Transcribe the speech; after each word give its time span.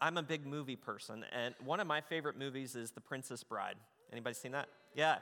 I'm 0.00 0.16
a 0.16 0.22
big 0.22 0.46
movie 0.46 0.76
person, 0.76 1.24
and 1.32 1.54
one 1.64 1.80
of 1.80 1.86
my 1.86 2.00
favorite 2.00 2.38
movies 2.38 2.76
is 2.76 2.92
The 2.92 3.00
Princess 3.00 3.42
Bride. 3.42 3.76
Anybody 4.12 4.34
seen 4.34 4.52
that? 4.52 4.68
Yeah. 4.94 5.16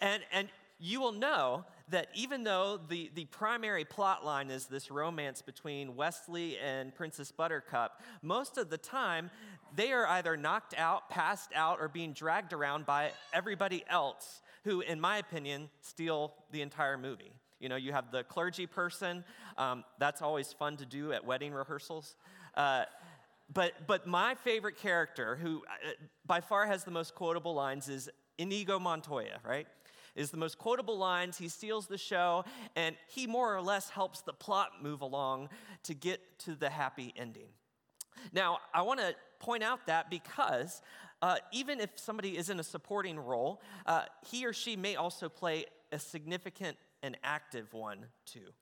And, 0.00 0.22
and 0.32 0.48
you 0.78 1.00
will 1.00 1.12
know 1.12 1.64
that 1.88 2.08
even 2.14 2.44
though 2.44 2.78
the, 2.88 3.10
the 3.14 3.24
primary 3.26 3.84
plot 3.84 4.24
line 4.24 4.50
is 4.50 4.66
this 4.66 4.90
romance 4.90 5.42
between 5.42 5.96
Westley 5.96 6.58
and 6.58 6.94
Princess 6.94 7.32
Buttercup, 7.32 8.02
most 8.22 8.58
of 8.58 8.70
the 8.70 8.78
time 8.78 9.30
they 9.74 9.92
are 9.92 10.06
either 10.06 10.36
knocked 10.36 10.74
out, 10.76 11.08
passed 11.10 11.50
out, 11.54 11.78
or 11.80 11.88
being 11.88 12.12
dragged 12.12 12.52
around 12.52 12.86
by 12.86 13.12
everybody 13.32 13.84
else 13.88 14.42
who, 14.64 14.80
in 14.80 15.00
my 15.00 15.18
opinion, 15.18 15.70
steal 15.80 16.34
the 16.50 16.60
entire 16.60 16.98
movie. 16.98 17.32
You 17.60 17.68
know, 17.68 17.76
you 17.76 17.92
have 17.92 18.10
the 18.10 18.24
clergy 18.24 18.66
person, 18.66 19.24
um, 19.56 19.84
that's 19.98 20.20
always 20.20 20.52
fun 20.52 20.76
to 20.78 20.84
do 20.84 21.12
at 21.12 21.24
wedding 21.24 21.52
rehearsals. 21.52 22.16
Uh, 22.54 22.84
but, 23.52 23.86
but 23.86 24.06
my 24.06 24.34
favorite 24.34 24.76
character, 24.76 25.36
who 25.36 25.62
uh, 25.68 25.90
by 26.24 26.40
far 26.40 26.66
has 26.66 26.84
the 26.84 26.90
most 26.90 27.14
quotable 27.14 27.54
lines, 27.54 27.88
is 27.88 28.08
Inigo 28.38 28.78
Montoya, 28.78 29.40
right? 29.44 29.66
Is 30.14 30.30
the 30.30 30.36
most 30.36 30.58
quotable 30.58 30.96
lines. 30.96 31.36
He 31.38 31.48
steals 31.48 31.86
the 31.86 31.98
show, 31.98 32.44
and 32.74 32.96
he 33.08 33.26
more 33.26 33.54
or 33.54 33.60
less 33.60 33.90
helps 33.90 34.22
the 34.22 34.32
plot 34.32 34.82
move 34.82 35.02
along 35.02 35.50
to 35.84 35.94
get 35.94 36.38
to 36.40 36.54
the 36.54 36.70
happy 36.70 37.12
ending. 37.16 37.48
Now, 38.32 38.58
I 38.72 38.82
want 38.82 39.00
to 39.00 39.14
point 39.38 39.62
out 39.62 39.86
that 39.86 40.10
because 40.10 40.80
uh, 41.22 41.36
even 41.52 41.80
if 41.80 41.90
somebody 41.96 42.36
is 42.36 42.50
in 42.50 42.58
a 42.60 42.64
supporting 42.64 43.18
role, 43.18 43.60
uh, 43.84 44.02
he 44.26 44.46
or 44.46 44.52
she 44.52 44.76
may 44.76 44.96
also 44.96 45.28
play 45.28 45.66
a 45.92 45.98
significant 45.98 46.76
and 47.02 47.16
active 47.22 47.72
one 47.72 48.06
too. 48.24 48.52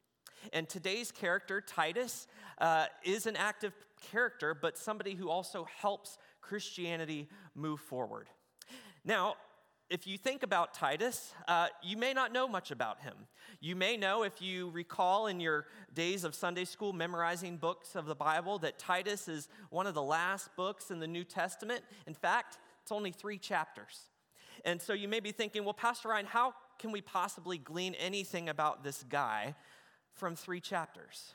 And 0.53 0.69
today's 0.69 1.11
character, 1.11 1.61
Titus, 1.61 2.27
uh, 2.59 2.87
is 3.03 3.27
an 3.27 3.37
active 3.37 3.73
character, 4.11 4.55
but 4.55 4.79
somebody 4.79 5.15
who 5.15 5.29
also 5.29 5.67
helps 5.81 6.19
Christianity 6.41 7.29
move 7.55 7.81
forward. 7.81 8.29
Now, 9.05 9.35
if 9.91 10.07
you 10.07 10.17
think 10.17 10.43
about 10.43 10.73
Titus, 10.73 11.33
uh, 11.47 11.69
you 11.83 11.97
may 11.97 12.15
not 12.15 12.33
know 12.33 12.49
much 12.49 12.71
about 12.71 13.01
him. 13.01 13.15
You 13.61 13.77
may 13.77 13.97
know, 13.97 14.23
if 14.23 14.41
you 14.41 14.71
recall 14.71 15.27
in 15.27 15.41
your 15.41 15.67
days 15.93 16.25
of 16.25 16.35
Sunday 16.35 16.65
school 16.65 16.93
memorizing 16.93 17.59
books 17.59 17.95
of 17.95 18.07
the 18.07 18.15
Bible, 18.15 18.59
that 18.61 18.79
Titus 18.79 19.29
is 19.29 19.49
one 19.71 19.87
of 19.87 19.95
the 19.95 20.03
last 20.03 20.49
books 20.57 20.91
in 20.91 21.01
the 21.01 21.07
New 21.07 21.25
Testament. 21.25 21.83
In 22.07 22.15
fact, 22.15 22.59
it's 22.83 22.93
only 22.93 23.13
three 23.13 23.39
chapters. 23.39 24.09
And 24.65 24.81
so 24.81 24.95
you 24.95 25.07
may 25.07 25.21
be 25.21 25.33
thinking, 25.33 25.65
well, 25.65 25.75
Pastor 25.75 26.09
Ryan, 26.09 26.27
how 26.27 26.55
can 26.79 26.91
we 26.91 27.03
possibly 27.03 27.59
glean 27.59 27.95
anything 27.95 28.49
about 28.49 28.83
this 28.83 29.05
guy 29.09 29.55
from 30.15 30.35
three 30.35 30.61
chapters? 30.61 31.35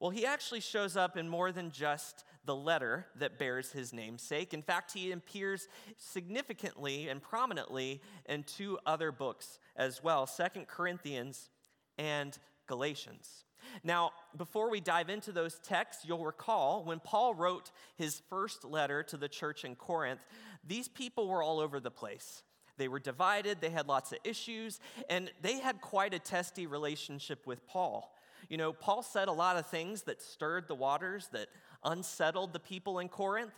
Well, 0.00 0.10
he 0.10 0.24
actually 0.24 0.60
shows 0.60 0.96
up 0.96 1.18
in 1.18 1.28
more 1.28 1.52
than 1.52 1.70
just 1.70 2.24
the 2.46 2.56
letter 2.56 3.06
that 3.16 3.38
bears 3.38 3.70
his 3.70 3.92
namesake. 3.92 4.54
In 4.54 4.62
fact, 4.62 4.92
he 4.94 5.12
appears 5.12 5.68
significantly 5.98 7.08
and 7.08 7.22
prominently 7.22 8.00
in 8.26 8.42
two 8.44 8.78
other 8.86 9.12
books 9.12 9.58
as 9.76 10.02
well 10.02 10.26
Second 10.26 10.68
Corinthians 10.68 11.50
and 11.98 12.36
Galatians. 12.66 13.44
Now, 13.84 14.12
before 14.38 14.70
we 14.70 14.80
dive 14.80 15.10
into 15.10 15.32
those 15.32 15.58
texts, 15.58 16.04
you'll 16.06 16.24
recall 16.24 16.82
when 16.82 16.98
Paul 16.98 17.34
wrote 17.34 17.70
his 17.96 18.22
first 18.30 18.64
letter 18.64 19.02
to 19.02 19.18
the 19.18 19.28
church 19.28 19.64
in 19.64 19.76
Corinth, 19.76 20.20
these 20.66 20.88
people 20.88 21.28
were 21.28 21.42
all 21.42 21.60
over 21.60 21.78
the 21.78 21.90
place. 21.90 22.42
They 22.78 22.88
were 22.88 22.98
divided, 22.98 23.60
they 23.60 23.68
had 23.68 23.86
lots 23.86 24.12
of 24.12 24.18
issues, 24.24 24.80
and 25.10 25.30
they 25.42 25.58
had 25.58 25.82
quite 25.82 26.14
a 26.14 26.18
testy 26.18 26.66
relationship 26.66 27.46
with 27.46 27.66
Paul. 27.66 28.14
You 28.50 28.56
know, 28.56 28.72
Paul 28.72 29.02
said 29.02 29.28
a 29.28 29.32
lot 29.32 29.56
of 29.56 29.66
things 29.66 30.02
that 30.02 30.20
stirred 30.20 30.66
the 30.68 30.74
waters, 30.74 31.28
that 31.32 31.46
unsettled 31.84 32.52
the 32.52 32.58
people 32.58 32.98
in 32.98 33.08
Corinth, 33.08 33.54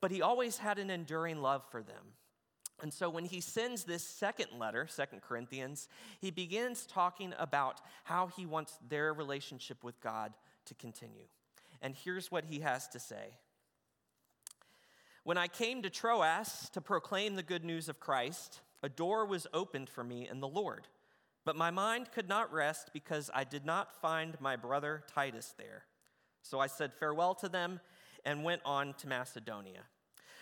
but 0.00 0.10
he 0.10 0.22
always 0.22 0.56
had 0.56 0.78
an 0.78 0.90
enduring 0.90 1.42
love 1.42 1.62
for 1.70 1.82
them. 1.82 2.14
And 2.82 2.92
so 2.92 3.10
when 3.10 3.26
he 3.26 3.42
sends 3.42 3.84
this 3.84 4.02
second 4.02 4.58
letter, 4.58 4.86
Second 4.88 5.20
Corinthians, 5.20 5.88
he 6.18 6.30
begins 6.30 6.86
talking 6.86 7.34
about 7.38 7.82
how 8.04 8.28
he 8.28 8.46
wants 8.46 8.78
their 8.88 9.12
relationship 9.12 9.84
with 9.84 10.00
God 10.00 10.32
to 10.64 10.74
continue. 10.74 11.26
And 11.82 11.94
here's 11.94 12.32
what 12.32 12.46
he 12.46 12.60
has 12.60 12.88
to 12.88 12.98
say. 12.98 13.36
When 15.22 15.36
I 15.36 15.48
came 15.48 15.82
to 15.82 15.90
Troas 15.90 16.70
to 16.72 16.80
proclaim 16.80 17.36
the 17.36 17.42
good 17.42 17.64
news 17.64 17.90
of 17.90 18.00
Christ, 18.00 18.60
a 18.82 18.88
door 18.88 19.26
was 19.26 19.46
opened 19.52 19.90
for 19.90 20.02
me 20.02 20.26
in 20.26 20.40
the 20.40 20.48
Lord. 20.48 20.86
But 21.50 21.56
my 21.56 21.72
mind 21.72 22.12
could 22.12 22.28
not 22.28 22.52
rest 22.52 22.90
because 22.92 23.28
I 23.34 23.42
did 23.42 23.66
not 23.66 24.00
find 24.00 24.40
my 24.40 24.54
brother 24.54 25.02
Titus 25.12 25.52
there. 25.58 25.82
So 26.42 26.60
I 26.60 26.68
said 26.68 26.92
farewell 26.94 27.34
to 27.34 27.48
them 27.48 27.80
and 28.24 28.44
went 28.44 28.62
on 28.64 28.94
to 28.98 29.08
Macedonia. 29.08 29.80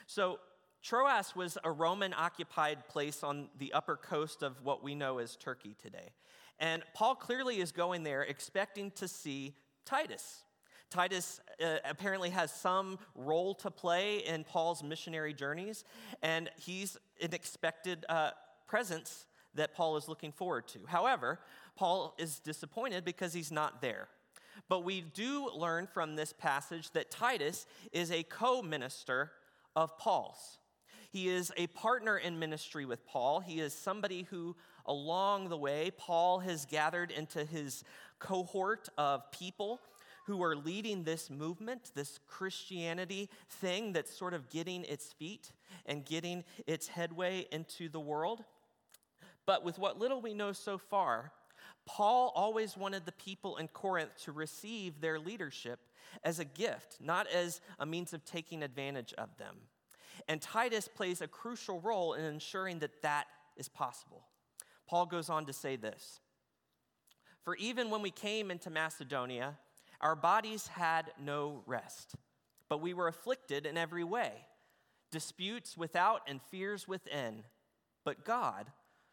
So 0.07 0.39
Troas 0.83 1.35
was 1.35 1.57
a 1.65 1.73
Roman 1.73 2.13
occupied 2.13 2.87
place 2.89 3.23
on 3.23 3.49
the 3.57 3.73
upper 3.73 3.97
coast 3.97 4.43
of 4.43 4.63
what 4.63 4.85
we 4.85 4.95
know 4.95 5.17
as 5.17 5.35
Turkey 5.35 5.75
today. 5.81 6.11
And 6.59 6.83
Paul 6.93 7.15
clearly 7.15 7.61
is 7.61 7.73
going 7.73 8.03
there 8.03 8.21
expecting 8.21 8.91
to 8.97 9.09
see 9.09 9.55
Titus. 9.87 10.45
Titus 10.91 11.41
uh, 11.65 11.77
apparently 11.89 12.29
has 12.29 12.53
some 12.53 12.99
role 13.15 13.55
to 13.55 13.71
play 13.71 14.19
in 14.27 14.45
Paul's 14.45 14.83
missionary 14.83 15.33
journeys, 15.33 15.85
and 16.21 16.51
he's 16.59 16.99
an 17.23 17.33
expected 17.33 18.05
uh, 18.11 18.33
presence 18.67 19.25
that 19.55 19.75
Paul 19.75 19.97
is 19.97 20.09
looking 20.09 20.33
forward 20.33 20.69
to. 20.69 20.81
However, 20.87 21.41
Paul 21.77 22.15
is 22.19 22.39
disappointed 22.39 23.05
because 23.05 23.33
he's 23.33 23.53
not 23.53 23.81
there. 23.81 24.09
But 24.69 24.85
we 24.85 25.01
do 25.01 25.51
learn 25.51 25.87
from 25.87 26.17
this 26.17 26.33
passage 26.33 26.91
that 26.93 27.11
Titus 27.11 27.67
is 27.93 28.11
a 28.11 28.23
co 28.23 28.63
minister 28.63 29.33
of 29.77 29.97
Paul's. 29.99 30.59
He 31.11 31.29
is 31.29 31.53
a 31.57 31.69
partner 31.69 32.19
in 32.19 32.39
ministry 32.39 32.85
with 32.85 33.07
Paul. 33.07 33.41
He 33.41 33.61
is 33.61 33.73
somebody 33.73 34.27
who, 34.31 34.57
along 34.85 35.49
the 35.49 35.57
way, 35.57 35.91
Paul 35.97 36.41
has 36.41 36.67
gathered 36.67 37.11
into 37.11 37.45
his 37.45 37.83
cohort 38.19 38.89
of 38.99 39.31
people 39.31 39.81
who 40.27 40.43
are 40.43 40.55
leading 40.55 41.05
this 41.05 41.31
movement, 41.31 41.91
this 41.95 42.21
Christianity 42.27 43.31
thing 43.49 43.95
that's 43.95 44.15
sort 44.15 44.35
of 44.35 44.51
getting 44.51 44.85
its 44.85 45.15
feet 45.15 45.53
and 45.87 46.05
getting 46.05 46.45
its 46.67 46.89
headway 46.89 47.47
into 47.51 47.89
the 47.89 48.01
world. 48.01 48.45
But 49.49 49.65
with 49.65 49.79
what 49.79 49.99
little 49.99 50.21
we 50.21 50.35
know 50.35 50.53
so 50.53 50.77
far, 50.77 51.33
Paul 51.87 52.35
always 52.35 52.77
wanted 52.77 53.07
the 53.07 53.13
people 53.13 53.57
in 53.57 53.67
Corinth 53.69 54.11
to 54.25 54.33
receive 54.33 55.01
their 55.01 55.19
leadership 55.19 55.81
as 56.23 56.39
a 56.39 56.45
gift, 56.45 56.99
not 57.01 57.27
as 57.29 57.63
a 57.79 57.87
means 57.87 58.13
of 58.13 58.27
taking 58.27 58.63
advantage 58.63 59.15
of 59.17 59.35
them. 59.39 59.57
And 60.29 60.43
Titus 60.43 60.87
plays 60.87 61.23
a 61.23 61.27
crucial 61.27 61.81
role 61.81 62.13
in 62.13 62.27
ensuring 62.27 62.81
that 62.81 63.01
that 63.01 63.25
is 63.57 63.71
possible. 63.71 64.27
Paul 64.87 65.07
goes 65.07 65.31
on 65.31 65.47
to 65.47 65.55
say 65.55 65.77
this 65.77 66.21
For 67.43 67.57
even 67.57 67.89
when 67.89 68.03
we 68.03 68.11
came 68.11 68.51
into 68.51 68.69
Macedonia, 68.69 69.57
our 70.03 70.15
bodies 70.15 70.67
had 70.67 71.07
no 71.19 71.63
rest, 71.65 72.17
but 72.69 72.83
we 72.83 72.93
were 72.93 73.09
afflicted 73.09 73.65
in 73.65 73.79
every 73.79 74.05
way, 74.05 74.33
disputes 75.11 75.75
without 75.75 76.21
and 76.29 76.43
fears 76.51 76.87
within. 76.87 77.45
But 78.05 78.27
God, 78.27 78.67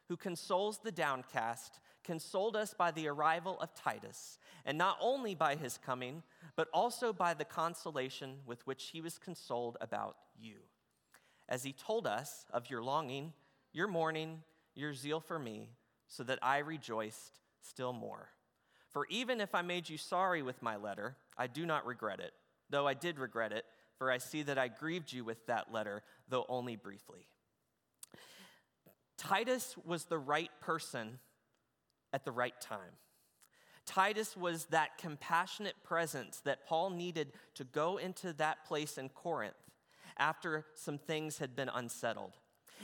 who 0.08 0.18
consoles 0.18 0.80
the 0.80 0.92
downcast, 0.92 1.80
consoled 2.04 2.56
us 2.56 2.74
by 2.74 2.92
the 2.92 3.08
arrival 3.08 3.60
of 3.60 3.74
Titus, 3.74 4.38
and 4.66 4.78
not 4.78 4.98
only 5.02 5.36
by 5.36 5.56
his 5.56 5.78
coming, 5.78 6.24
but 6.56 6.68
also 6.74 7.12
by 7.12 7.34
the 7.34 7.46
consolation 7.46 8.38
with 8.46 8.66
which 8.68 8.90
he 8.94 9.02
was 9.02 9.18
consoled 9.18 9.78
about 9.82 10.16
you. 10.40 10.56
As 11.50 11.64
he 11.64 11.74
told 11.74 12.08
us 12.08 12.46
of 12.52 12.70
your 12.70 12.84
longing, 12.84 13.34
your 13.74 13.88
mourning, 13.88 14.42
your 14.76 14.94
zeal 14.94 15.20
for 15.20 15.40
me, 15.40 15.70
so 16.08 16.24
that 16.24 16.40
I 16.42 16.60
rejoiced 16.60 17.40
still 17.62 17.94
more. 17.94 18.30
For 18.90 19.06
even 19.10 19.42
if 19.42 19.54
I 19.54 19.62
made 19.62 19.90
you 19.90 19.98
sorry 19.98 20.42
with 20.42 20.62
my 20.62 20.78
letter, 20.78 21.18
I 21.38 21.48
do 21.48 21.66
not 21.66 21.86
regret 21.86 22.20
it, 22.20 22.34
though 22.70 22.88
I 22.88 22.94
did 22.94 23.20
regret 23.20 23.52
it, 23.52 23.66
for 23.98 24.12
I 24.12 24.18
see 24.20 24.44
that 24.44 24.58
I 24.58 24.68
grieved 24.68 25.12
you 25.12 25.24
with 25.24 25.46
that 25.48 25.72
letter, 25.72 26.04
though 26.30 26.46
only 26.48 26.76
briefly. 26.76 27.28
Titus 29.26 29.76
was 29.84 30.06
the 30.06 30.20
right 30.20 30.52
person 30.62 31.18
at 32.14 32.26
the 32.26 32.32
right 32.32 32.54
time. 32.62 32.94
Titus 33.88 34.38
was 34.38 34.66
that 34.66 35.00
compassionate 35.00 35.76
presence 35.84 36.42
that 36.42 36.68
Paul 36.68 36.92
needed 36.92 37.34
to 37.56 37.64
go 37.64 37.98
into 37.98 38.34
that 38.34 38.66
place 38.66 39.00
in 39.00 39.10
Corinth 39.10 39.56
after 40.18 40.66
some 40.76 41.00
things 41.00 41.40
had 41.40 41.56
been 41.56 41.70
unsettled. 41.70 42.34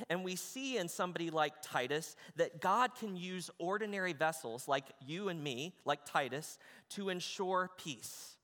And 0.09 0.23
we 0.23 0.35
see 0.35 0.77
in 0.77 0.87
somebody 0.87 1.29
like 1.29 1.53
Titus 1.61 2.15
that 2.37 2.59
God 2.59 2.95
can 2.95 3.15
use 3.15 3.51
ordinary 3.59 4.13
vessels 4.13 4.67
like 4.67 4.85
you 5.05 5.29
and 5.29 5.43
me, 5.43 5.75
like 5.85 6.05
Titus, 6.05 6.57
to 6.89 7.09
ensure 7.09 7.69
peace. 7.77 8.35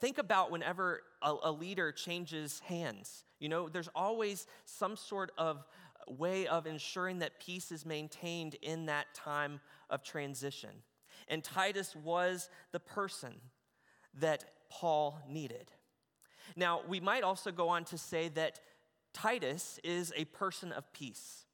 Think 0.00 0.16
about 0.16 0.50
whenever 0.50 1.02
a, 1.20 1.34
a 1.44 1.52
leader 1.52 1.92
changes 1.92 2.60
hands. 2.60 3.24
You 3.38 3.50
know, 3.50 3.68
there's 3.68 3.90
always 3.94 4.46
some 4.64 4.96
sort 4.96 5.32
of 5.36 5.64
way 6.08 6.46
of 6.46 6.66
ensuring 6.66 7.20
that 7.20 7.40
peace 7.40 7.72
is 7.72 7.86
maintained 7.86 8.56
in 8.62 8.86
that 8.86 9.14
time 9.14 9.60
of 9.90 10.02
transition. 10.02 10.70
And 11.28 11.42
Titus 11.42 11.94
was 11.96 12.48
the 12.72 12.80
person 12.80 13.34
that 14.20 14.44
Paul 14.70 15.18
needed. 15.28 15.70
Now, 16.56 16.80
we 16.86 17.00
might 17.00 17.22
also 17.22 17.52
go 17.52 17.68
on 17.68 17.84
to 17.86 17.98
say 17.98 18.28
that 18.30 18.60
Titus 19.12 19.78
is 19.84 20.12
a 20.16 20.24
person 20.26 20.72
of 20.72 20.92
peace. 20.92 21.44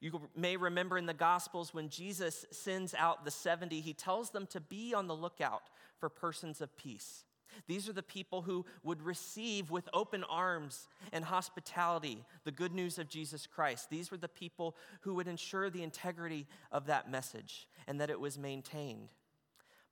You 0.00 0.28
may 0.34 0.56
remember 0.56 0.96
in 0.96 1.06
the 1.06 1.14
Gospels 1.14 1.74
when 1.74 1.90
Jesus 1.90 2.46
sends 2.50 2.94
out 2.94 3.24
the 3.24 3.30
70, 3.30 3.80
he 3.80 3.92
tells 3.92 4.30
them 4.30 4.46
to 4.46 4.60
be 4.60 4.94
on 4.94 5.06
the 5.06 5.14
lookout 5.14 5.64
for 5.98 6.08
persons 6.08 6.60
of 6.60 6.74
peace. 6.76 7.24
These 7.66 7.88
are 7.88 7.92
the 7.92 8.02
people 8.02 8.42
who 8.42 8.64
would 8.82 9.02
receive 9.02 9.70
with 9.70 9.88
open 9.92 10.24
arms 10.24 10.88
and 11.12 11.24
hospitality 11.24 12.24
the 12.44 12.50
good 12.50 12.72
news 12.72 12.98
of 12.98 13.08
Jesus 13.08 13.46
Christ. 13.46 13.90
These 13.90 14.10
were 14.10 14.16
the 14.16 14.28
people 14.28 14.76
who 15.02 15.14
would 15.14 15.28
ensure 15.28 15.70
the 15.70 15.82
integrity 15.82 16.46
of 16.72 16.86
that 16.86 17.10
message 17.10 17.68
and 17.86 18.00
that 18.00 18.10
it 18.10 18.20
was 18.20 18.38
maintained. 18.38 19.08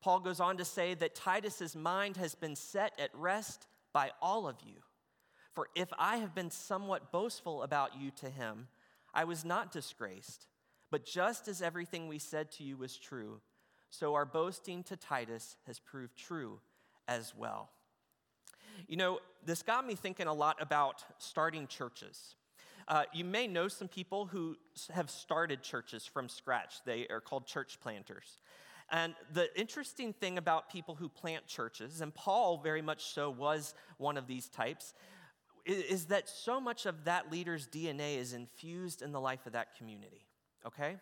Paul 0.01 0.21
goes 0.21 0.41
on 0.41 0.57
to 0.59 0.65
say 0.65 0.95
that 0.95 1.15
Titus's 1.15 1.75
mind 1.75 2.17
has 2.17 2.35
been 2.35 2.57
set 2.57 2.93
at 2.99 3.11
rest 3.15 3.67
by 3.93 4.13
all 4.23 4.47
of 4.47 4.57
you. 4.65 4.77
For 5.53 5.69
if 5.75 5.89
I 5.99 6.19
have 6.19 6.35
been 6.35 6.51
somewhat 6.51 7.11
boastful 7.11 7.63
about 7.63 8.01
you 8.01 8.13
to 8.21 8.31
him, 8.31 8.69
I 9.13 9.25
was 9.25 9.45
not 9.45 9.73
disgraced. 9.73 10.47
But 10.91 11.05
just 11.05 11.49
as 11.49 11.61
everything 11.61 12.09
we 12.09 12.19
said 12.19 12.51
to 12.53 12.65
you 12.65 12.77
was 12.77 12.97
true, 12.97 13.41
so 13.91 14.15
our 14.15 14.25
boasting 14.25 14.83
to 14.85 14.97
Titus 14.97 15.57
has 15.67 15.81
proved 15.81 16.17
true 16.17 16.61
as 17.09 17.35
well. 17.37 17.71
You 18.87 18.97
know, 18.97 19.19
this 19.45 19.63
got 19.63 19.87
me 19.87 19.95
thinking 19.95 20.27
a 20.27 20.33
lot 20.33 20.57
about 20.61 21.03
starting 21.19 21.67
churches. 21.67 22.37
Uh, 22.87 23.05
you 23.13 23.25
may 23.25 23.47
know 23.47 23.69
some 23.69 23.89
people 23.89 24.27
who 24.27 24.57
have 24.91 25.11
started 25.11 25.63
churches 25.63 26.07
from 26.07 26.29
scratch. 26.29 26.77
They 26.85 27.07
are 27.09 27.21
called 27.21 27.47
church 27.47 27.81
planters. 27.81 28.39
And 28.91 29.15
the 29.33 29.49
interesting 29.59 30.15
thing 30.15 30.39
about 30.39 30.71
people 30.71 30.95
who 30.95 31.09
plant 31.09 31.47
churches, 31.47 32.01
and 32.01 32.15
Paul 32.15 32.59
very 32.59 32.81
much 32.81 33.05
so 33.07 33.29
was 33.29 33.75
one 33.99 34.17
of 34.17 34.27
these 34.27 34.49
types, 34.49 34.95
is 35.67 36.07
that 36.07 36.29
so 36.29 36.59
much 36.59 36.87
of 36.87 37.05
that 37.05 37.31
leader's 37.31 37.67
DNA 37.67 38.17
is 38.17 38.33
infused 38.33 39.03
in 39.03 39.13
the 39.13 39.21
life 39.21 39.45
of 39.45 39.53
that 39.53 39.77
community, 39.77 40.25
okay? 40.67 40.97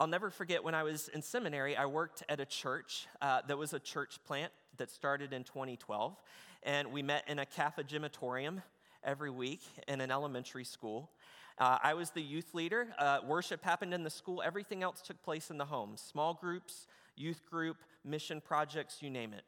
I'll 0.00 0.08
never 0.08 0.30
forget 0.30 0.64
when 0.64 0.74
I 0.74 0.82
was 0.82 1.06
in 1.08 1.22
seminary, 1.22 1.76
I 1.76 1.86
worked 1.86 2.24
at 2.28 2.40
a 2.40 2.44
church 2.44 3.06
uh, 3.20 3.42
that 3.46 3.56
was 3.56 3.72
a 3.72 3.78
church 3.78 4.18
plant 4.26 4.52
that 4.78 4.90
started 4.90 5.32
in 5.32 5.44
2012. 5.44 6.16
And 6.62 6.92
we 6.92 7.02
met 7.02 7.24
in 7.28 7.38
a 7.38 7.46
cafegimatorium 7.46 8.62
every 9.04 9.30
week 9.30 9.62
in 9.88 10.00
an 10.00 10.10
elementary 10.10 10.64
school. 10.64 11.10
Uh, 11.58 11.78
I 11.82 11.94
was 11.94 12.10
the 12.10 12.22
youth 12.22 12.54
leader. 12.54 12.88
Uh, 12.98 13.18
worship 13.26 13.62
happened 13.62 13.92
in 13.92 14.02
the 14.02 14.10
school. 14.10 14.42
Everything 14.44 14.82
else 14.82 15.02
took 15.02 15.22
place 15.22 15.50
in 15.50 15.58
the 15.58 15.64
home 15.64 15.96
small 15.96 16.34
groups, 16.34 16.86
youth 17.16 17.42
group, 17.48 17.76
mission 18.04 18.40
projects, 18.40 19.02
you 19.02 19.10
name 19.10 19.32
it. 19.32 19.44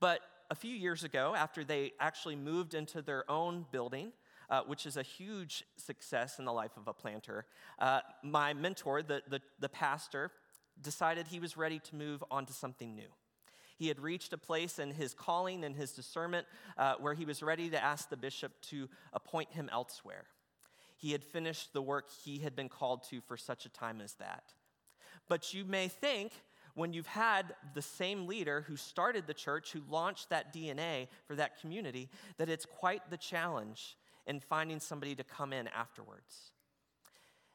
But 0.00 0.20
a 0.50 0.54
few 0.54 0.74
years 0.74 1.04
ago, 1.04 1.34
after 1.36 1.64
they 1.64 1.92
actually 1.98 2.36
moved 2.36 2.74
into 2.74 3.02
their 3.02 3.28
own 3.30 3.66
building, 3.72 4.12
uh, 4.50 4.62
which 4.66 4.86
is 4.86 4.96
a 4.96 5.02
huge 5.02 5.64
success 5.76 6.38
in 6.38 6.44
the 6.44 6.52
life 6.52 6.76
of 6.76 6.88
a 6.88 6.92
planter, 6.92 7.46
uh, 7.78 8.00
my 8.22 8.52
mentor, 8.52 9.02
the, 9.02 9.22
the, 9.28 9.40
the 9.60 9.68
pastor, 9.68 10.30
decided 10.80 11.26
he 11.26 11.40
was 11.40 11.56
ready 11.56 11.78
to 11.78 11.96
move 11.96 12.22
on 12.30 12.46
to 12.46 12.52
something 12.52 12.94
new. 12.94 13.08
He 13.82 13.88
had 13.88 13.98
reached 13.98 14.32
a 14.32 14.38
place 14.38 14.78
in 14.78 14.92
his 14.92 15.12
calling 15.12 15.64
and 15.64 15.74
his 15.74 15.90
discernment 15.90 16.46
uh, 16.78 16.94
where 17.00 17.14
he 17.14 17.24
was 17.24 17.42
ready 17.42 17.68
to 17.70 17.82
ask 17.82 18.08
the 18.08 18.16
bishop 18.16 18.52
to 18.68 18.88
appoint 19.12 19.50
him 19.50 19.68
elsewhere. 19.72 20.22
He 20.96 21.10
had 21.10 21.24
finished 21.24 21.72
the 21.72 21.82
work 21.82 22.08
he 22.24 22.38
had 22.38 22.54
been 22.54 22.68
called 22.68 23.02
to 23.10 23.20
for 23.20 23.36
such 23.36 23.66
a 23.66 23.68
time 23.68 24.00
as 24.00 24.14
that. 24.20 24.44
But 25.28 25.52
you 25.52 25.64
may 25.64 25.88
think, 25.88 26.30
when 26.74 26.92
you've 26.92 27.08
had 27.08 27.56
the 27.74 27.82
same 27.82 28.28
leader 28.28 28.64
who 28.68 28.76
started 28.76 29.26
the 29.26 29.34
church, 29.34 29.72
who 29.72 29.82
launched 29.90 30.30
that 30.30 30.54
DNA 30.54 31.08
for 31.26 31.34
that 31.34 31.60
community, 31.60 32.08
that 32.36 32.48
it's 32.48 32.64
quite 32.64 33.10
the 33.10 33.16
challenge 33.16 33.96
in 34.28 34.38
finding 34.38 34.78
somebody 34.78 35.16
to 35.16 35.24
come 35.24 35.52
in 35.52 35.66
afterwards. 35.66 36.52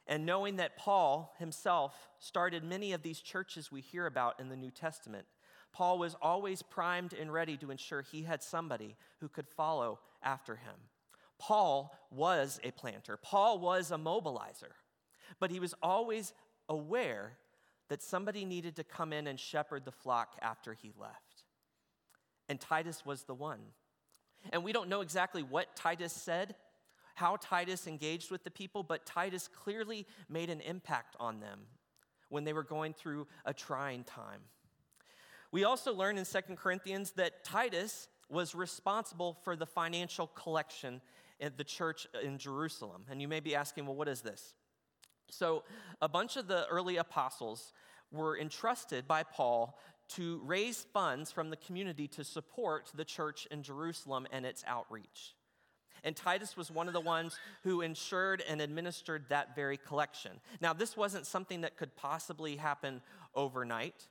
And 0.05 0.25
knowing 0.25 0.57
that 0.57 0.75
Paul 0.75 1.33
himself 1.39 2.09
started 2.19 2.65
many 2.65 2.91
of 2.91 3.01
these 3.01 3.21
churches 3.21 3.71
we 3.71 3.79
hear 3.79 4.07
about 4.07 4.41
in 4.41 4.49
the 4.49 4.57
New 4.57 4.71
Testament, 4.71 5.25
Paul 5.77 5.99
was 5.99 6.15
always 6.23 6.63
primed 6.63 7.13
and 7.13 7.31
ready 7.31 7.55
to 7.57 7.69
ensure 7.69 8.01
he 8.01 8.23
had 8.23 8.41
somebody 8.41 8.95
who 9.19 9.29
could 9.29 9.47
follow 9.47 9.99
after 10.23 10.55
him. 10.55 10.73
Paul 11.37 11.95
was 12.09 12.59
a 12.63 12.71
planter, 12.71 13.15
Paul 13.15 13.59
was 13.59 13.91
a 13.91 13.95
mobilizer, 13.95 14.73
but 15.39 15.51
he 15.51 15.59
was 15.59 15.75
always 15.83 16.33
aware 16.67 17.37
that 17.89 18.01
somebody 18.01 18.43
needed 18.43 18.75
to 18.77 18.83
come 18.83 19.13
in 19.13 19.27
and 19.27 19.39
shepherd 19.39 19.85
the 19.85 19.91
flock 19.91 20.35
after 20.41 20.73
he 20.73 20.93
left. 20.99 21.43
And 22.49 22.59
Titus 22.59 23.05
was 23.05 23.25
the 23.25 23.35
one. 23.35 23.59
And 24.51 24.63
we 24.63 24.73
don't 24.73 24.89
know 24.89 25.01
exactly 25.01 25.43
what 25.43 25.75
Titus 25.75 26.11
said, 26.11 26.55
how 27.13 27.35
Titus 27.39 27.85
engaged 27.85 28.31
with 28.31 28.43
the 28.43 28.49
people, 28.49 28.81
but 28.81 29.05
Titus 29.05 29.47
clearly 29.47 30.07
made 30.27 30.49
an 30.49 30.61
impact 30.61 31.15
on 31.19 31.39
them 31.39 31.59
when 32.29 32.45
they 32.45 32.53
were 32.53 32.63
going 32.63 32.95
through 32.95 33.27
a 33.45 33.53
trying 33.53 34.03
time. 34.03 34.41
We 35.51 35.63
also 35.63 35.93
learn 35.93 36.17
in 36.17 36.25
Second 36.25 36.57
Corinthians 36.57 37.11
that 37.11 37.43
Titus 37.43 38.07
was 38.29 38.53
responsible 38.53 39.37
for 39.43 39.55
the 39.55 39.65
financial 39.65 40.27
collection 40.27 41.01
at 41.39 41.57
the 41.57 41.63
church 41.63 42.07
in 42.21 42.37
Jerusalem. 42.37 43.05
And 43.09 43.21
you 43.21 43.27
may 43.27 43.39
be 43.39 43.55
asking, 43.55 43.85
well, 43.85 43.95
what 43.95 44.07
is 44.07 44.21
this? 44.21 44.55
So, 45.29 45.63
a 46.01 46.07
bunch 46.07 46.37
of 46.37 46.47
the 46.47 46.65
early 46.67 46.97
apostles 46.97 47.73
were 48.11 48.37
entrusted 48.37 49.07
by 49.07 49.23
Paul 49.23 49.77
to 50.09 50.41
raise 50.45 50.85
funds 50.93 51.31
from 51.31 51.49
the 51.49 51.57
community 51.57 52.07
to 52.07 52.23
support 52.23 52.91
the 52.95 53.03
church 53.03 53.45
in 53.51 53.61
Jerusalem 53.61 54.25
and 54.31 54.45
its 54.45 54.63
outreach. 54.65 55.35
And 56.03 56.15
Titus 56.15 56.55
was 56.55 56.71
one 56.71 56.87
of 56.87 56.93
the 56.93 57.01
ones 57.01 57.37
who 57.63 57.81
ensured 57.81 58.41
and 58.47 58.61
administered 58.61 59.25
that 59.29 59.55
very 59.55 59.77
collection. 59.77 60.39
Now, 60.61 60.71
this 60.71 60.95
wasn't 60.95 61.25
something 61.25 61.61
that 61.61 61.75
could 61.75 61.95
possibly 61.95 62.55
happen 62.55 63.01
overnight, 63.35 64.07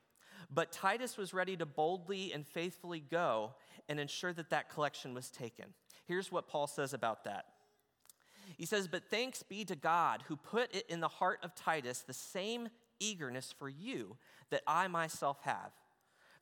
but 0.50 0.72
Titus 0.72 1.16
was 1.16 1.34
ready 1.34 1.56
to 1.56 1.66
boldly 1.66 2.32
and 2.32 2.46
faithfully 2.46 3.00
go 3.00 3.54
and 3.88 3.98
ensure 3.98 4.32
that 4.32 4.50
that 4.50 4.68
collection 4.68 5.14
was 5.14 5.30
taken. 5.30 5.66
Here's 6.06 6.30
what 6.30 6.48
Paul 6.48 6.66
says 6.66 6.92
about 6.92 7.24
that. 7.24 7.46
He 8.56 8.66
says, 8.66 8.88
But 8.88 9.10
thanks 9.10 9.42
be 9.42 9.64
to 9.64 9.76
God 9.76 10.22
who 10.28 10.36
put 10.36 10.74
it 10.74 10.86
in 10.88 11.00
the 11.00 11.08
heart 11.08 11.40
of 11.42 11.54
Titus 11.54 12.00
the 12.00 12.12
same 12.12 12.68
eagerness 13.00 13.52
for 13.56 13.68
you 13.68 14.16
that 14.50 14.62
I 14.66 14.88
myself 14.88 15.40
have. 15.42 15.72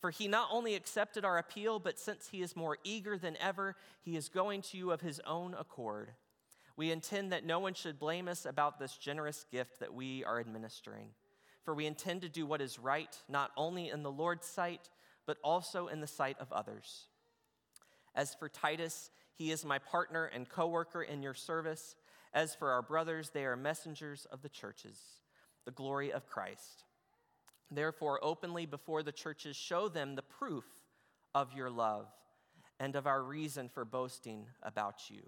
For 0.00 0.10
he 0.10 0.28
not 0.28 0.48
only 0.52 0.74
accepted 0.74 1.24
our 1.24 1.38
appeal, 1.38 1.78
but 1.78 1.98
since 1.98 2.28
he 2.28 2.42
is 2.42 2.54
more 2.54 2.76
eager 2.84 3.16
than 3.16 3.38
ever, 3.40 3.74
he 4.02 4.16
is 4.16 4.28
going 4.28 4.60
to 4.62 4.76
you 4.76 4.90
of 4.90 5.00
his 5.00 5.18
own 5.26 5.54
accord. 5.58 6.10
We 6.76 6.90
intend 6.90 7.32
that 7.32 7.46
no 7.46 7.58
one 7.58 7.72
should 7.72 7.98
blame 7.98 8.28
us 8.28 8.44
about 8.44 8.78
this 8.78 8.98
generous 8.98 9.46
gift 9.50 9.80
that 9.80 9.94
we 9.94 10.22
are 10.24 10.40
administering. 10.40 11.10
For 11.64 11.74
we 11.74 11.86
intend 11.86 12.22
to 12.22 12.28
do 12.28 12.46
what 12.46 12.60
is 12.60 12.78
right, 12.78 13.16
not 13.28 13.50
only 13.56 13.88
in 13.88 14.02
the 14.02 14.12
Lord's 14.12 14.46
sight, 14.46 14.90
but 15.26 15.38
also 15.42 15.88
in 15.88 16.00
the 16.00 16.06
sight 16.06 16.36
of 16.38 16.52
others. 16.52 17.06
As 18.14 18.34
for 18.34 18.48
Titus, 18.48 19.10
he 19.34 19.50
is 19.50 19.64
my 19.64 19.78
partner 19.78 20.26
and 20.26 20.48
co 20.48 20.68
worker 20.68 21.02
in 21.02 21.22
your 21.22 21.34
service. 21.34 21.96
As 22.32 22.54
for 22.54 22.70
our 22.70 22.82
brothers, 22.82 23.30
they 23.30 23.44
are 23.44 23.56
messengers 23.56 24.26
of 24.30 24.42
the 24.42 24.48
churches, 24.48 24.98
the 25.64 25.70
glory 25.70 26.12
of 26.12 26.26
Christ. 26.26 26.84
Therefore, 27.70 28.20
openly 28.22 28.66
before 28.66 29.02
the 29.02 29.12
churches, 29.12 29.56
show 29.56 29.88
them 29.88 30.14
the 30.14 30.22
proof 30.22 30.64
of 31.34 31.52
your 31.54 31.70
love 31.70 32.06
and 32.78 32.94
of 32.96 33.06
our 33.06 33.22
reason 33.22 33.68
for 33.68 33.84
boasting 33.84 34.46
about 34.62 35.08
you. 35.08 35.22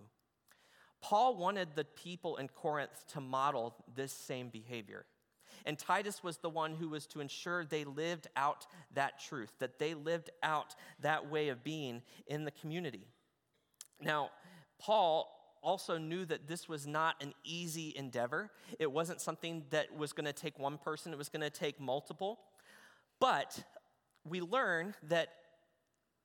Paul 1.00 1.36
wanted 1.36 1.68
the 1.74 1.84
people 1.84 2.36
in 2.36 2.48
Corinth 2.48 3.04
to 3.12 3.20
model 3.20 3.74
this 3.94 4.12
same 4.12 4.48
behavior. 4.48 5.06
And 5.64 5.78
Titus 5.78 6.22
was 6.22 6.38
the 6.38 6.50
one 6.50 6.74
who 6.74 6.88
was 6.88 7.06
to 7.08 7.20
ensure 7.20 7.64
they 7.64 7.84
lived 7.84 8.28
out 8.36 8.66
that 8.94 9.20
truth, 9.20 9.52
that 9.58 9.78
they 9.78 9.94
lived 9.94 10.30
out 10.42 10.74
that 11.00 11.30
way 11.30 11.48
of 11.48 11.64
being 11.64 12.02
in 12.26 12.44
the 12.44 12.50
community. 12.50 13.06
Now, 14.00 14.30
Paul 14.78 15.32
also 15.62 15.98
knew 15.98 16.24
that 16.26 16.46
this 16.46 16.68
was 16.68 16.86
not 16.86 17.16
an 17.20 17.34
easy 17.44 17.92
endeavor. 17.96 18.50
It 18.78 18.90
wasn't 18.90 19.20
something 19.20 19.64
that 19.70 19.96
was 19.96 20.12
going 20.12 20.26
to 20.26 20.32
take 20.32 20.58
one 20.58 20.78
person, 20.78 21.12
it 21.12 21.18
was 21.18 21.28
going 21.28 21.42
to 21.42 21.50
take 21.50 21.80
multiple. 21.80 22.38
But 23.18 23.64
we 24.24 24.40
learn 24.40 24.94
that 25.04 25.28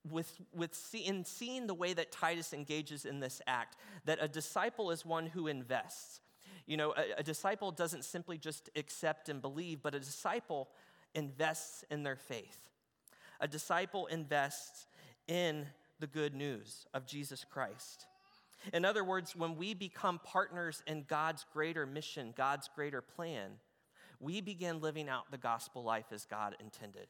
with, 0.10 0.32
with 0.54 0.74
see, 0.74 1.06
in 1.06 1.26
seeing 1.26 1.68
the 1.68 1.74
way 1.74 1.94
that 1.94 2.12
Titus 2.12 2.54
engages 2.54 3.06
in 3.06 3.20
this 3.20 3.42
act, 3.48 3.78
that 4.06 4.20
a 4.22 4.28
disciple 4.28 4.92
is 4.92 5.06
one 5.06 5.28
who 5.28 5.48
invests. 5.48 6.20
You 6.66 6.78
know, 6.78 6.94
a, 6.96 7.20
a 7.20 7.24
disciple 7.24 7.72
doesn't 7.72 8.06
simply 8.06 8.38
just 8.38 8.70
accept 8.76 9.30
and 9.30 9.42
believe, 9.42 9.82
but 9.82 9.96
a 9.96 10.00
disciple 10.00 10.70
invests 11.14 11.84
in 11.90 12.04
their 12.04 12.16
faith. 12.16 12.70
A 13.40 13.48
disciple 13.48 14.06
invests 14.08 14.88
in 15.28 15.66
the 16.00 16.08
good 16.08 16.34
news 16.34 16.86
of 16.94 17.06
Jesus 17.06 17.46
Christ. 17.50 18.06
In 18.74 18.86
other 18.86 19.04
words, 19.04 19.36
when 19.36 19.56
we 19.56 19.74
become 19.74 20.20
partners 20.24 20.84
in 20.86 21.06
God's 21.08 21.46
greater 21.52 21.86
mission, 21.86 22.34
God's 22.36 22.70
greater 22.74 23.02
plan, 23.02 23.52
we 24.20 24.40
begin 24.40 24.82
living 24.82 25.10
out 25.10 25.32
the 25.32 25.38
gospel 25.38 25.84
life 25.84 26.06
as 26.12 26.26
God 26.26 26.56
intended. 26.60 27.08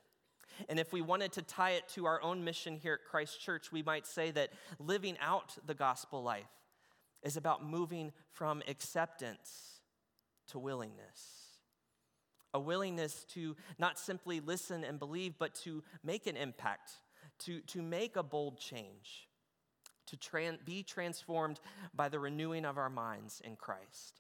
And 0.70 0.80
if 0.80 0.94
we 0.94 1.02
wanted 1.02 1.34
to 1.34 1.42
tie 1.42 1.72
it 1.72 1.88
to 1.90 2.06
our 2.06 2.22
own 2.22 2.44
mission 2.44 2.78
here 2.78 2.94
at 2.94 3.10
Christ 3.10 3.42
Church, 3.42 3.72
we 3.72 3.84
might 3.84 4.06
say 4.06 4.32
that 4.32 4.52
living 4.80 5.18
out 5.20 5.58
the 5.66 5.74
gospel 5.74 6.24
life 6.24 6.46
is 7.24 7.38
about 7.38 7.66
moving 7.66 8.12
from 8.32 8.62
acceptance 8.68 9.82
to 10.50 10.60
willingness. 10.60 11.48
A 12.54 12.60
willingness 12.60 13.26
to 13.34 13.56
not 13.80 13.98
simply 13.98 14.40
listen 14.40 14.84
and 14.84 15.00
believe, 15.00 15.36
but 15.40 15.56
to 15.64 15.84
make 16.04 16.28
an 16.28 16.36
impact, 16.36 16.92
to, 17.40 17.62
to 17.62 17.82
make 17.82 18.16
a 18.18 18.24
bold 18.24 18.60
change, 18.60 19.30
to 20.08 20.18
tran- 20.18 20.64
be 20.66 20.84
transformed 20.84 21.60
by 21.96 22.10
the 22.10 22.20
renewing 22.20 22.66
of 22.66 22.78
our 22.78 22.90
minds 22.90 23.42
in 23.46 23.56
Christ. 23.56 24.20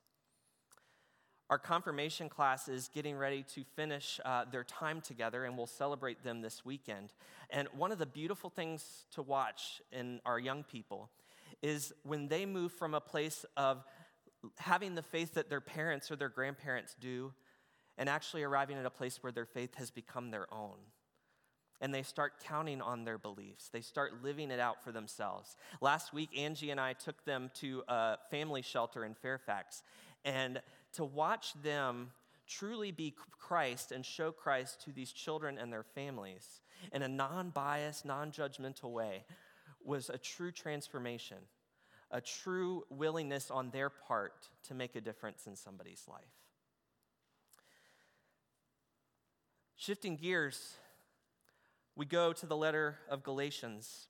Our 1.49 1.59
confirmation 1.59 2.29
class 2.29 2.69
is 2.69 2.87
getting 2.87 3.17
ready 3.17 3.43
to 3.55 3.65
finish 3.75 4.21
uh, 4.23 4.45
their 4.49 4.63
time 4.63 5.01
together, 5.01 5.43
and 5.43 5.57
we'll 5.57 5.67
celebrate 5.67 6.23
them 6.23 6.41
this 6.41 6.63
weekend. 6.63 7.11
And 7.49 7.67
one 7.75 7.91
of 7.91 7.99
the 7.99 8.05
beautiful 8.05 8.49
things 8.49 9.05
to 9.15 9.21
watch 9.21 9.81
in 9.91 10.21
our 10.25 10.39
young 10.39 10.63
people 10.63 11.09
is 11.61 11.93
when 12.03 12.27
they 12.27 12.45
move 12.45 12.71
from 12.71 12.93
a 12.93 13.01
place 13.01 13.45
of 13.55 13.83
having 14.57 14.95
the 14.95 15.01
faith 15.01 15.35
that 15.35 15.49
their 15.49 15.61
parents 15.61 16.11
or 16.11 16.15
their 16.15 16.29
grandparents 16.29 16.95
do, 16.99 17.33
and 17.97 18.09
actually 18.09 18.43
arriving 18.43 18.77
at 18.77 18.85
a 18.85 18.89
place 18.89 19.21
where 19.21 19.31
their 19.31 19.45
faith 19.45 19.75
has 19.75 19.91
become 19.91 20.31
their 20.31 20.51
own. 20.53 20.77
And 21.79 21.93
they 21.93 22.03
start 22.03 22.33
counting 22.43 22.81
on 22.81 23.05
their 23.05 23.17
beliefs. 23.17 23.69
They 23.69 23.81
start 23.81 24.23
living 24.23 24.51
it 24.51 24.59
out 24.59 24.83
for 24.83 24.91
themselves. 24.91 25.55
Last 25.81 26.13
week, 26.13 26.29
Angie 26.37 26.69
and 26.69 26.79
I 26.79 26.93
took 26.93 27.23
them 27.25 27.49
to 27.55 27.83
a 27.87 28.17
family 28.29 28.61
shelter 28.61 29.03
in 29.03 29.15
Fairfax. 29.15 29.81
And 30.23 30.61
to 30.93 31.03
watch 31.03 31.53
them 31.63 32.11
truly 32.47 32.91
be 32.91 33.15
Christ 33.39 33.91
and 33.91 34.05
show 34.05 34.31
Christ 34.31 34.81
to 34.85 34.91
these 34.91 35.11
children 35.11 35.57
and 35.57 35.73
their 35.73 35.83
families 35.83 36.61
in 36.91 37.01
a 37.01 37.07
non 37.07 37.49
biased, 37.49 38.05
non 38.05 38.31
judgmental 38.31 38.91
way 38.91 39.23
was 39.85 40.09
a 40.09 40.17
true 40.17 40.51
transformation, 40.51 41.37
a 42.09 42.21
true 42.21 42.83
willingness 42.89 43.49
on 43.51 43.69
their 43.71 43.89
part 43.89 44.49
to 44.67 44.73
make 44.73 44.95
a 44.95 45.01
difference 45.01 45.47
in 45.47 45.55
somebody's 45.55 46.03
life. 46.07 46.21
Shifting 49.75 50.15
gears, 50.15 50.75
we 51.95 52.05
go 52.05 52.33
to 52.33 52.45
the 52.45 52.55
letter 52.55 52.97
of 53.09 53.23
Galatians. 53.23 54.07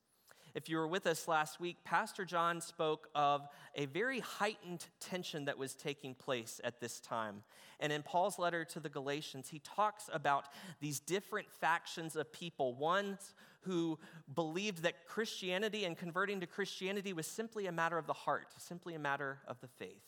If 0.53 0.67
you 0.67 0.77
were 0.77 0.87
with 0.87 1.07
us 1.07 1.27
last 1.27 1.59
week, 1.59 1.77
Pastor 1.83 2.25
John 2.25 2.59
spoke 2.59 3.07
of 3.15 3.47
a 3.75 3.85
very 3.85 4.19
heightened 4.19 4.85
tension 4.99 5.45
that 5.45 5.57
was 5.57 5.73
taking 5.75 6.13
place 6.13 6.59
at 6.63 6.79
this 6.79 6.99
time. 6.99 7.43
And 7.79 7.93
in 7.93 8.03
Paul's 8.03 8.37
letter 8.37 8.65
to 8.65 8.79
the 8.79 8.89
Galatians, 8.89 9.49
he 9.49 9.59
talks 9.59 10.09
about 10.11 10.45
these 10.81 10.99
different 10.99 11.49
factions 11.51 12.15
of 12.15 12.31
people. 12.33 12.75
Ones 12.75 13.33
who 13.61 13.97
believed 14.35 14.83
that 14.83 15.05
Christianity 15.05 15.85
and 15.85 15.97
converting 15.97 16.39
to 16.41 16.47
Christianity 16.47 17.13
was 17.13 17.27
simply 17.27 17.67
a 17.67 17.71
matter 17.71 17.97
of 17.97 18.07
the 18.07 18.13
heart, 18.13 18.47
simply 18.57 18.93
a 18.95 18.99
matter 18.99 19.39
of 19.47 19.61
the 19.61 19.67
faith. 19.67 20.03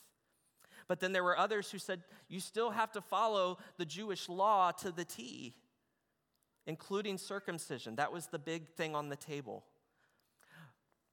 But 0.87 0.99
then 0.99 1.13
there 1.13 1.23
were 1.23 1.37
others 1.37 1.71
who 1.71 1.77
said, 1.77 2.03
you 2.27 2.41
still 2.41 2.71
have 2.71 2.91
to 2.91 3.01
follow 3.01 3.59
the 3.77 3.85
Jewish 3.85 4.27
law 4.27 4.71
to 4.71 4.91
the 4.91 5.05
T, 5.05 5.53
including 6.65 7.17
circumcision. 7.17 7.95
That 7.95 8.11
was 8.11 8.27
the 8.27 8.39
big 8.39 8.67
thing 8.67 8.93
on 8.93 9.07
the 9.07 9.15
table. 9.15 9.63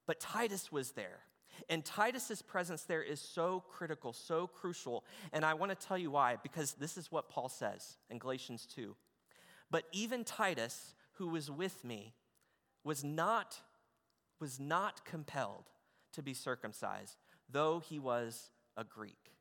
But 0.07 0.21
Titus 0.21 0.71
was 0.73 0.93
there. 0.93 1.21
And 1.69 1.85
Titus's 1.85 2.43
presence 2.43 2.83
there 2.83 3.03
is 3.03 3.21
so 3.21 3.65
critical, 3.69 4.13
so 4.13 4.47
crucial. 4.47 5.05
And 5.33 5.45
I 5.45 5.55
want 5.55 5.79
to 5.79 5.87
tell 5.87 5.99
you 5.99 6.11
why, 6.11 6.37
because 6.43 6.73
this 6.75 6.97
is 6.97 7.13
what 7.13 7.29
Paul 7.29 7.49
says 7.49 7.99
in 8.09 8.19
Galatians 8.19 8.67
2. 8.75 8.97
But 9.71 9.85
even 9.93 10.25
Titus, 10.25 10.95
who 11.15 11.29
was 11.29 11.51
with 11.51 11.85
me, 11.85 12.15
was 12.83 13.05
not, 13.05 13.61
was 14.41 14.59
not 14.59 15.05
compelled 15.05 15.71
to 16.13 16.23
be 16.23 16.35
circumcised, 16.35 17.17
though 17.49 17.81
he 17.81 17.99
was 17.99 18.51
a 18.77 18.85
Greek. 18.85 19.37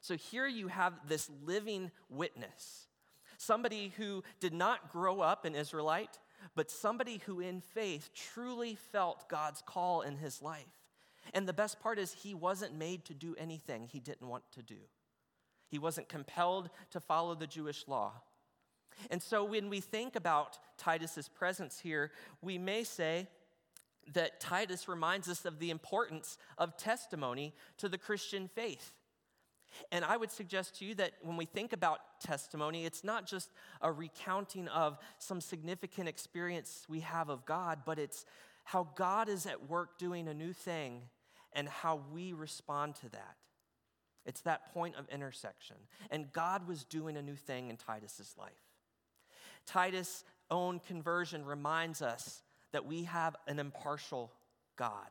So 0.00 0.16
here 0.16 0.46
you 0.46 0.68
have 0.68 0.94
this 1.08 1.28
living 1.44 1.90
witness, 2.08 2.86
somebody 3.36 3.92
who 3.96 4.22
did 4.40 4.52
not 4.52 4.92
grow 4.92 5.20
up 5.20 5.44
an 5.44 5.54
Israelite, 5.54 6.18
but 6.54 6.70
somebody 6.70 7.20
who 7.26 7.40
in 7.40 7.60
faith 7.60 8.10
truly 8.14 8.74
felt 8.74 9.28
God's 9.28 9.62
call 9.64 10.02
in 10.02 10.16
his 10.16 10.42
life. 10.42 10.64
And 11.34 11.46
the 11.46 11.52
best 11.52 11.80
part 11.80 11.98
is, 11.98 12.12
he 12.12 12.34
wasn't 12.34 12.74
made 12.74 13.04
to 13.06 13.14
do 13.14 13.34
anything 13.38 13.86
he 13.86 14.00
didn't 14.00 14.28
want 14.28 14.44
to 14.52 14.62
do. 14.62 14.78
He 15.68 15.78
wasn't 15.78 16.08
compelled 16.08 16.70
to 16.90 17.00
follow 17.00 17.34
the 17.34 17.46
Jewish 17.46 17.86
law. 17.86 18.12
And 19.10 19.22
so 19.22 19.44
when 19.44 19.68
we 19.68 19.80
think 19.80 20.16
about 20.16 20.58
Titus's 20.76 21.28
presence 21.28 21.78
here, 21.78 22.10
we 22.40 22.58
may 22.58 22.84
say 22.84 23.28
that 24.14 24.40
Titus 24.40 24.88
reminds 24.88 25.28
us 25.28 25.44
of 25.44 25.58
the 25.58 25.70
importance 25.70 26.38
of 26.56 26.76
testimony 26.76 27.54
to 27.76 27.88
the 27.88 27.98
Christian 27.98 28.48
faith. 28.48 28.92
And 29.92 30.04
I 30.04 30.16
would 30.16 30.30
suggest 30.30 30.78
to 30.78 30.84
you 30.84 30.94
that 30.96 31.12
when 31.22 31.36
we 31.36 31.44
think 31.44 31.72
about 31.72 32.00
testimony, 32.20 32.84
it's 32.84 33.04
not 33.04 33.26
just 33.26 33.50
a 33.80 33.92
recounting 33.92 34.68
of 34.68 34.98
some 35.18 35.40
significant 35.40 36.08
experience 36.08 36.86
we 36.88 37.00
have 37.00 37.28
of 37.28 37.44
God, 37.44 37.80
but 37.84 37.98
it's 37.98 38.24
how 38.64 38.88
God 38.96 39.28
is 39.28 39.46
at 39.46 39.68
work 39.68 39.98
doing 39.98 40.28
a 40.28 40.34
new 40.34 40.52
thing 40.52 41.02
and 41.52 41.68
how 41.68 42.02
we 42.12 42.32
respond 42.32 42.96
to 42.96 43.08
that. 43.10 43.36
It's 44.26 44.42
that 44.42 44.72
point 44.74 44.96
of 44.96 45.08
intersection. 45.08 45.76
And 46.10 46.30
God 46.32 46.68
was 46.68 46.84
doing 46.84 47.16
a 47.16 47.22
new 47.22 47.36
thing 47.36 47.70
in 47.70 47.76
Titus's 47.76 48.34
life. 48.38 48.50
Titus' 49.64 50.24
own 50.50 50.80
conversion 50.80 51.44
reminds 51.44 52.02
us 52.02 52.42
that 52.72 52.84
we 52.84 53.04
have 53.04 53.36
an 53.46 53.58
impartial 53.58 54.32
God 54.76 55.08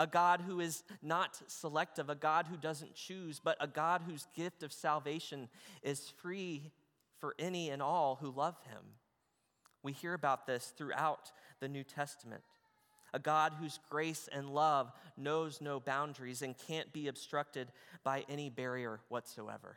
a 0.00 0.06
God 0.06 0.40
who 0.40 0.60
is 0.60 0.82
not 1.02 1.40
selective, 1.46 2.08
a 2.08 2.14
God 2.14 2.46
who 2.48 2.56
doesn't 2.56 2.94
choose, 2.94 3.38
but 3.38 3.58
a 3.60 3.66
God 3.66 4.00
whose 4.08 4.26
gift 4.34 4.62
of 4.62 4.72
salvation 4.72 5.50
is 5.82 6.08
free 6.08 6.72
for 7.18 7.34
any 7.38 7.68
and 7.68 7.82
all 7.82 8.16
who 8.20 8.30
love 8.30 8.56
him. 8.70 8.80
We 9.82 9.92
hear 9.92 10.14
about 10.14 10.46
this 10.46 10.72
throughout 10.74 11.30
the 11.60 11.68
New 11.68 11.84
Testament. 11.84 12.42
A 13.12 13.18
God 13.18 13.52
whose 13.60 13.78
grace 13.90 14.26
and 14.32 14.48
love 14.48 14.90
knows 15.18 15.60
no 15.60 15.78
boundaries 15.78 16.40
and 16.40 16.56
can't 16.56 16.90
be 16.94 17.08
obstructed 17.08 17.68
by 18.02 18.24
any 18.30 18.48
barrier 18.48 19.00
whatsoever. 19.08 19.76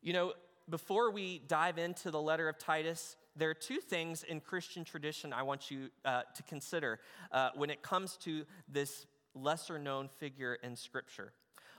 You 0.00 0.14
know, 0.14 0.32
before 0.70 1.10
we 1.10 1.42
dive 1.46 1.76
into 1.76 2.10
the 2.10 2.22
letter 2.22 2.48
of 2.48 2.56
Titus, 2.56 3.16
there 3.36 3.50
are 3.50 3.54
two 3.54 3.78
things 3.78 4.22
in 4.22 4.40
Christian 4.40 4.84
tradition 4.84 5.32
I 5.32 5.42
want 5.42 5.70
you 5.70 5.90
uh, 6.04 6.22
to 6.34 6.42
consider 6.42 7.00
uh, 7.30 7.50
when 7.54 7.70
it 7.70 7.82
comes 7.82 8.16
to 8.18 8.44
this 8.68 9.06
lesser 9.34 9.78
known 9.78 10.08
figure 10.08 10.54
in 10.62 10.74
Scripture. 10.74 11.32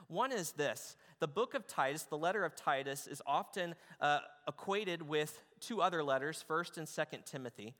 One 0.06 0.32
is 0.32 0.52
this 0.52 0.96
the 1.20 1.28
book 1.28 1.54
of 1.54 1.66
Titus, 1.66 2.04
the 2.04 2.16
letter 2.16 2.44
of 2.44 2.54
Titus, 2.54 3.06
is 3.06 3.20
often 3.26 3.74
uh, 4.00 4.20
equated 4.46 5.02
with 5.02 5.42
two 5.60 5.82
other 5.82 6.02
letters, 6.02 6.44
1st 6.48 6.78
and 6.78 6.86
2nd 6.86 7.24
Timothy. 7.24 7.74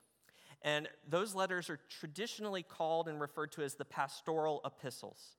And 0.63 0.89
those 1.09 1.37
letters 1.37 1.71
are 1.71 1.79
traditionally 1.89 2.65
called 2.65 3.09
and 3.09 3.21
referred 3.21 3.53
to 3.53 3.63
as 3.63 3.75
the 3.77 3.85
pastoral 3.85 4.61
epistles. 4.65 5.37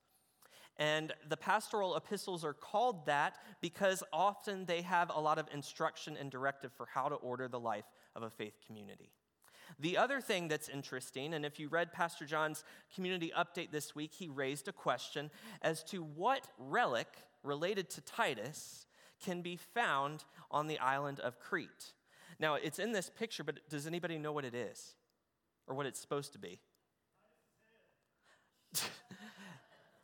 And 0.77 1.11
the 1.27 1.35
pastoral 1.35 1.97
epistles 1.97 2.45
are 2.45 2.53
called 2.53 3.05
that 3.05 3.35
because 3.59 4.01
often 4.13 4.63
they 4.63 4.81
have 4.81 5.11
a 5.13 5.19
lot 5.19 5.37
of 5.37 5.47
instruction 5.53 6.15
and 6.15 6.31
directive 6.31 6.71
for 6.71 6.85
how 6.85 7.09
to 7.09 7.15
order 7.15 7.49
the 7.49 7.59
life 7.59 7.83
of 8.19 8.27
a 8.27 8.29
faith 8.29 8.57
community. 8.65 9.11
The 9.79 9.97
other 9.97 10.19
thing 10.19 10.47
that's 10.47 10.67
interesting, 10.67 11.33
and 11.33 11.45
if 11.45 11.59
you 11.59 11.69
read 11.69 11.93
Pastor 11.93 12.25
John's 12.25 12.63
community 12.93 13.31
update 13.37 13.71
this 13.71 13.95
week, 13.95 14.11
he 14.13 14.27
raised 14.27 14.67
a 14.67 14.73
question 14.73 15.29
as 15.61 15.83
to 15.85 16.03
what 16.03 16.47
relic 16.57 17.07
related 17.43 17.89
to 17.91 18.01
Titus 18.01 18.87
can 19.23 19.41
be 19.41 19.55
found 19.57 20.25
on 20.51 20.67
the 20.67 20.79
island 20.79 21.19
of 21.19 21.39
Crete. 21.39 21.93
Now, 22.39 22.55
it's 22.55 22.79
in 22.79 22.91
this 22.91 23.09
picture, 23.09 23.43
but 23.43 23.59
does 23.69 23.85
anybody 23.85 24.17
know 24.17 24.31
what 24.31 24.45
it 24.45 24.55
is 24.55 24.95
or 25.67 25.75
what 25.75 25.85
it's 25.85 25.99
supposed 25.99 26.33
to 26.33 26.39
be? 26.39 26.59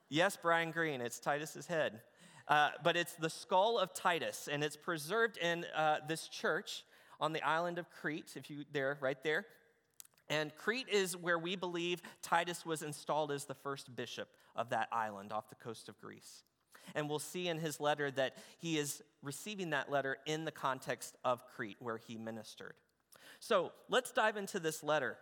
Yes, 0.09 0.37
Brian 0.39 0.69
Green, 0.69 1.01
it's 1.01 1.19
Titus's 1.19 1.65
head. 1.65 1.99
Uh, 2.47 2.69
but 2.83 2.95
it's 2.95 3.13
the 3.13 3.29
skull 3.29 3.79
of 3.79 3.91
Titus, 3.93 4.47
and 4.51 4.63
it's 4.63 4.77
preserved 4.77 5.37
in 5.37 5.65
uh, 5.75 5.97
this 6.07 6.27
church 6.27 6.83
on 7.19 7.33
the 7.33 7.45
island 7.45 7.77
of 7.77 7.89
Crete, 7.89 8.33
if 8.35 8.49
you 8.49 8.65
there, 8.71 8.97
right 9.01 9.21
there. 9.23 9.45
And 10.27 10.55
Crete 10.55 10.89
is 10.89 11.15
where 11.15 11.37
we 11.37 11.55
believe 11.55 12.01
Titus 12.21 12.65
was 12.65 12.81
installed 12.81 13.31
as 13.31 13.45
the 13.45 13.53
first 13.53 13.95
bishop 13.95 14.29
of 14.55 14.69
that 14.69 14.87
island 14.91 15.31
off 15.31 15.49
the 15.49 15.55
coast 15.55 15.87
of 15.87 15.99
Greece. 15.99 16.43
And 16.93 17.09
we'll 17.09 17.19
see 17.19 17.47
in 17.47 17.59
his 17.59 17.79
letter 17.79 18.11
that 18.11 18.37
he 18.57 18.77
is 18.77 19.01
receiving 19.23 19.71
that 19.71 19.91
letter 19.91 20.17
in 20.25 20.45
the 20.45 20.51
context 20.51 21.15
of 21.23 21.45
Crete, 21.55 21.77
where 21.79 21.97
he 21.97 22.17
ministered. 22.17 22.73
So 23.39 23.71
let's 23.89 24.11
dive 24.11 24.37
into 24.37 24.59
this 24.59 24.83
letter. 24.83 25.17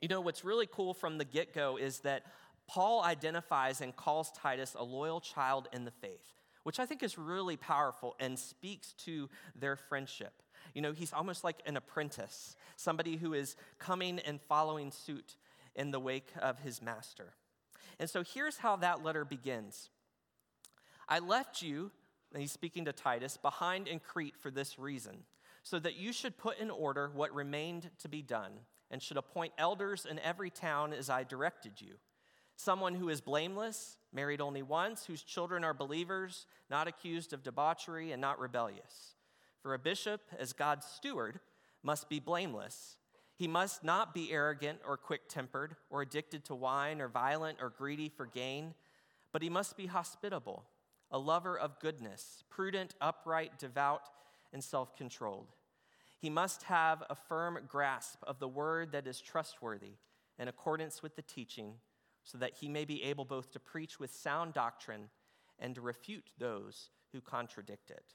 You 0.00 0.08
know, 0.08 0.20
what's 0.20 0.44
really 0.44 0.68
cool 0.70 0.94
from 0.94 1.18
the 1.18 1.24
get 1.24 1.54
go 1.54 1.76
is 1.76 2.00
that 2.00 2.24
Paul 2.68 3.02
identifies 3.02 3.80
and 3.80 3.94
calls 3.94 4.32
Titus 4.32 4.74
a 4.78 4.84
loyal 4.84 5.20
child 5.20 5.68
in 5.72 5.84
the 5.84 5.90
faith, 5.90 6.32
which 6.62 6.78
I 6.78 6.86
think 6.86 7.02
is 7.02 7.18
really 7.18 7.56
powerful 7.56 8.14
and 8.20 8.38
speaks 8.38 8.92
to 9.04 9.28
their 9.54 9.76
friendship. 9.76 10.41
You 10.74 10.82
know, 10.82 10.92
he's 10.92 11.12
almost 11.12 11.44
like 11.44 11.62
an 11.66 11.76
apprentice, 11.76 12.56
somebody 12.76 13.16
who 13.16 13.34
is 13.34 13.56
coming 13.78 14.18
and 14.20 14.40
following 14.40 14.90
suit 14.90 15.36
in 15.74 15.90
the 15.90 16.00
wake 16.00 16.30
of 16.40 16.58
his 16.60 16.82
master. 16.82 17.34
And 17.98 18.08
so 18.08 18.22
here's 18.22 18.58
how 18.58 18.76
that 18.76 19.02
letter 19.02 19.24
begins 19.24 19.90
I 21.08 21.18
left 21.18 21.62
you, 21.62 21.90
and 22.32 22.40
he's 22.40 22.52
speaking 22.52 22.84
to 22.86 22.92
Titus, 22.92 23.36
behind 23.36 23.88
in 23.88 23.98
Crete 24.00 24.36
for 24.38 24.50
this 24.50 24.78
reason, 24.78 25.24
so 25.62 25.78
that 25.78 25.96
you 25.96 26.12
should 26.12 26.38
put 26.38 26.58
in 26.58 26.70
order 26.70 27.10
what 27.14 27.34
remained 27.34 27.90
to 27.98 28.08
be 28.08 28.22
done, 28.22 28.52
and 28.90 29.02
should 29.02 29.16
appoint 29.16 29.52
elders 29.58 30.06
in 30.08 30.18
every 30.20 30.50
town 30.50 30.92
as 30.92 31.10
I 31.10 31.24
directed 31.24 31.80
you. 31.80 31.94
Someone 32.56 32.94
who 32.94 33.08
is 33.08 33.20
blameless, 33.20 33.96
married 34.12 34.40
only 34.40 34.62
once, 34.62 35.06
whose 35.06 35.22
children 35.22 35.64
are 35.64 35.74
believers, 35.74 36.46
not 36.70 36.86
accused 36.86 37.32
of 37.32 37.42
debauchery, 37.42 38.12
and 38.12 38.20
not 38.20 38.38
rebellious. 38.38 39.14
For 39.62 39.74
a 39.74 39.78
bishop, 39.78 40.20
as 40.38 40.52
God's 40.52 40.86
steward, 40.86 41.38
must 41.82 42.08
be 42.08 42.18
blameless. 42.18 42.96
He 43.34 43.48
must 43.48 43.82
not 43.84 44.12
be 44.12 44.32
arrogant 44.32 44.80
or 44.86 44.96
quick 44.96 45.28
tempered, 45.28 45.76
or 45.88 46.02
addicted 46.02 46.44
to 46.46 46.54
wine, 46.54 47.00
or 47.00 47.08
violent, 47.08 47.58
or 47.60 47.70
greedy 47.70 48.08
for 48.08 48.26
gain, 48.26 48.74
but 49.32 49.42
he 49.42 49.48
must 49.48 49.76
be 49.76 49.86
hospitable, 49.86 50.64
a 51.10 51.18
lover 51.18 51.58
of 51.58 51.78
goodness, 51.78 52.44
prudent, 52.50 52.94
upright, 53.00 53.58
devout, 53.58 54.02
and 54.52 54.62
self 54.62 54.96
controlled. 54.96 55.52
He 56.18 56.30
must 56.30 56.64
have 56.64 57.02
a 57.08 57.14
firm 57.14 57.58
grasp 57.66 58.22
of 58.26 58.38
the 58.38 58.48
word 58.48 58.92
that 58.92 59.06
is 59.06 59.20
trustworthy 59.20 59.94
in 60.38 60.48
accordance 60.48 61.02
with 61.02 61.16
the 61.16 61.22
teaching 61.22 61.74
so 62.24 62.38
that 62.38 62.54
he 62.60 62.68
may 62.68 62.84
be 62.84 63.02
able 63.02 63.24
both 63.24 63.50
to 63.52 63.60
preach 63.60 63.98
with 63.98 64.14
sound 64.14 64.54
doctrine 64.54 65.08
and 65.58 65.74
to 65.74 65.80
refute 65.80 66.30
those 66.38 66.90
who 67.12 67.20
contradict 67.20 67.90
it. 67.90 68.14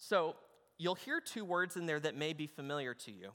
So, 0.00 0.34
you'll 0.78 0.94
hear 0.96 1.20
two 1.20 1.44
words 1.44 1.76
in 1.76 1.86
there 1.86 2.00
that 2.00 2.16
may 2.16 2.32
be 2.32 2.46
familiar 2.46 2.94
to 2.94 3.12
you 3.12 3.32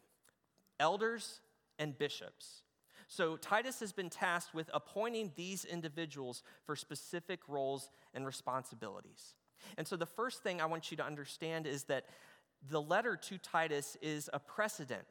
elders 0.80 1.40
and 1.80 1.98
bishops. 1.98 2.64
So, 3.08 3.38
Titus 3.38 3.80
has 3.80 3.94
been 3.94 4.10
tasked 4.10 4.54
with 4.54 4.70
appointing 4.74 5.32
these 5.36 5.64
individuals 5.64 6.42
for 6.66 6.76
specific 6.76 7.40
roles 7.48 7.90
and 8.14 8.26
responsibilities. 8.26 9.36
And 9.78 9.88
so, 9.88 9.96
the 9.96 10.08
first 10.08 10.42
thing 10.42 10.60
I 10.60 10.66
want 10.66 10.90
you 10.90 10.98
to 10.98 11.06
understand 11.06 11.68
is 11.68 11.84
that 11.84 12.08
the 12.68 12.82
letter 12.82 13.16
to 13.16 13.38
Titus 13.38 13.96
is 14.02 14.28
a 14.34 14.40
precedent 14.40 15.08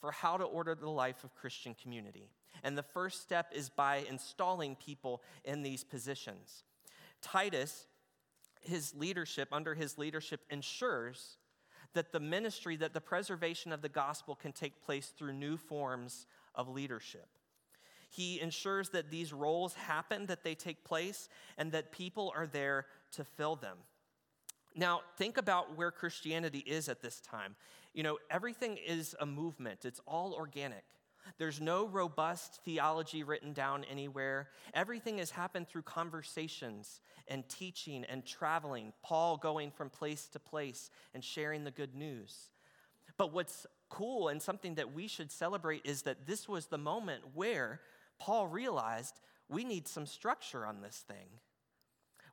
for 0.00 0.10
how 0.10 0.36
to 0.36 0.44
order 0.44 0.74
the 0.74 0.90
life 0.90 1.22
of 1.22 1.34
Christian 1.36 1.76
community. 1.80 2.28
And 2.64 2.76
the 2.76 2.82
first 2.82 3.22
step 3.22 3.52
is 3.54 3.70
by 3.70 4.04
installing 4.10 4.74
people 4.74 5.22
in 5.44 5.62
these 5.62 5.84
positions. 5.84 6.64
Titus, 7.22 7.86
his 8.62 8.94
leadership, 8.94 9.48
under 9.52 9.74
his 9.74 9.98
leadership, 9.98 10.40
ensures 10.50 11.36
that 11.94 12.12
the 12.12 12.20
ministry, 12.20 12.76
that 12.76 12.94
the 12.94 13.00
preservation 13.00 13.72
of 13.72 13.82
the 13.82 13.88
gospel 13.88 14.34
can 14.34 14.52
take 14.52 14.82
place 14.82 15.08
through 15.08 15.32
new 15.32 15.56
forms 15.56 16.26
of 16.54 16.68
leadership. 16.68 17.28
He 18.08 18.40
ensures 18.40 18.90
that 18.90 19.10
these 19.10 19.32
roles 19.32 19.74
happen, 19.74 20.26
that 20.26 20.44
they 20.44 20.54
take 20.54 20.84
place, 20.84 21.28
and 21.56 21.72
that 21.72 21.92
people 21.92 22.32
are 22.36 22.46
there 22.46 22.86
to 23.12 23.24
fill 23.24 23.56
them. 23.56 23.78
Now, 24.74 25.00
think 25.16 25.36
about 25.36 25.76
where 25.76 25.90
Christianity 25.90 26.60
is 26.60 26.88
at 26.88 27.02
this 27.02 27.20
time. 27.20 27.56
You 27.94 28.02
know, 28.02 28.18
everything 28.30 28.78
is 28.86 29.14
a 29.20 29.26
movement, 29.26 29.84
it's 29.84 30.00
all 30.06 30.34
organic. 30.34 30.84
There's 31.38 31.60
no 31.60 31.86
robust 31.86 32.60
theology 32.64 33.22
written 33.24 33.52
down 33.52 33.84
anywhere. 33.84 34.48
Everything 34.74 35.18
has 35.18 35.30
happened 35.30 35.68
through 35.68 35.82
conversations 35.82 37.00
and 37.28 37.48
teaching 37.48 38.04
and 38.04 38.24
traveling, 38.24 38.92
Paul 39.02 39.36
going 39.36 39.70
from 39.70 39.90
place 39.90 40.26
to 40.28 40.38
place 40.38 40.90
and 41.14 41.22
sharing 41.24 41.64
the 41.64 41.70
good 41.70 41.94
news. 41.94 42.50
But 43.16 43.32
what's 43.32 43.66
cool 43.88 44.28
and 44.28 44.40
something 44.40 44.76
that 44.76 44.94
we 44.94 45.06
should 45.06 45.30
celebrate 45.30 45.84
is 45.84 46.02
that 46.02 46.26
this 46.26 46.48
was 46.48 46.66
the 46.66 46.78
moment 46.78 47.22
where 47.34 47.80
Paul 48.18 48.46
realized 48.46 49.20
we 49.48 49.64
need 49.64 49.86
some 49.86 50.06
structure 50.06 50.66
on 50.66 50.80
this 50.80 51.04
thing. 51.06 51.26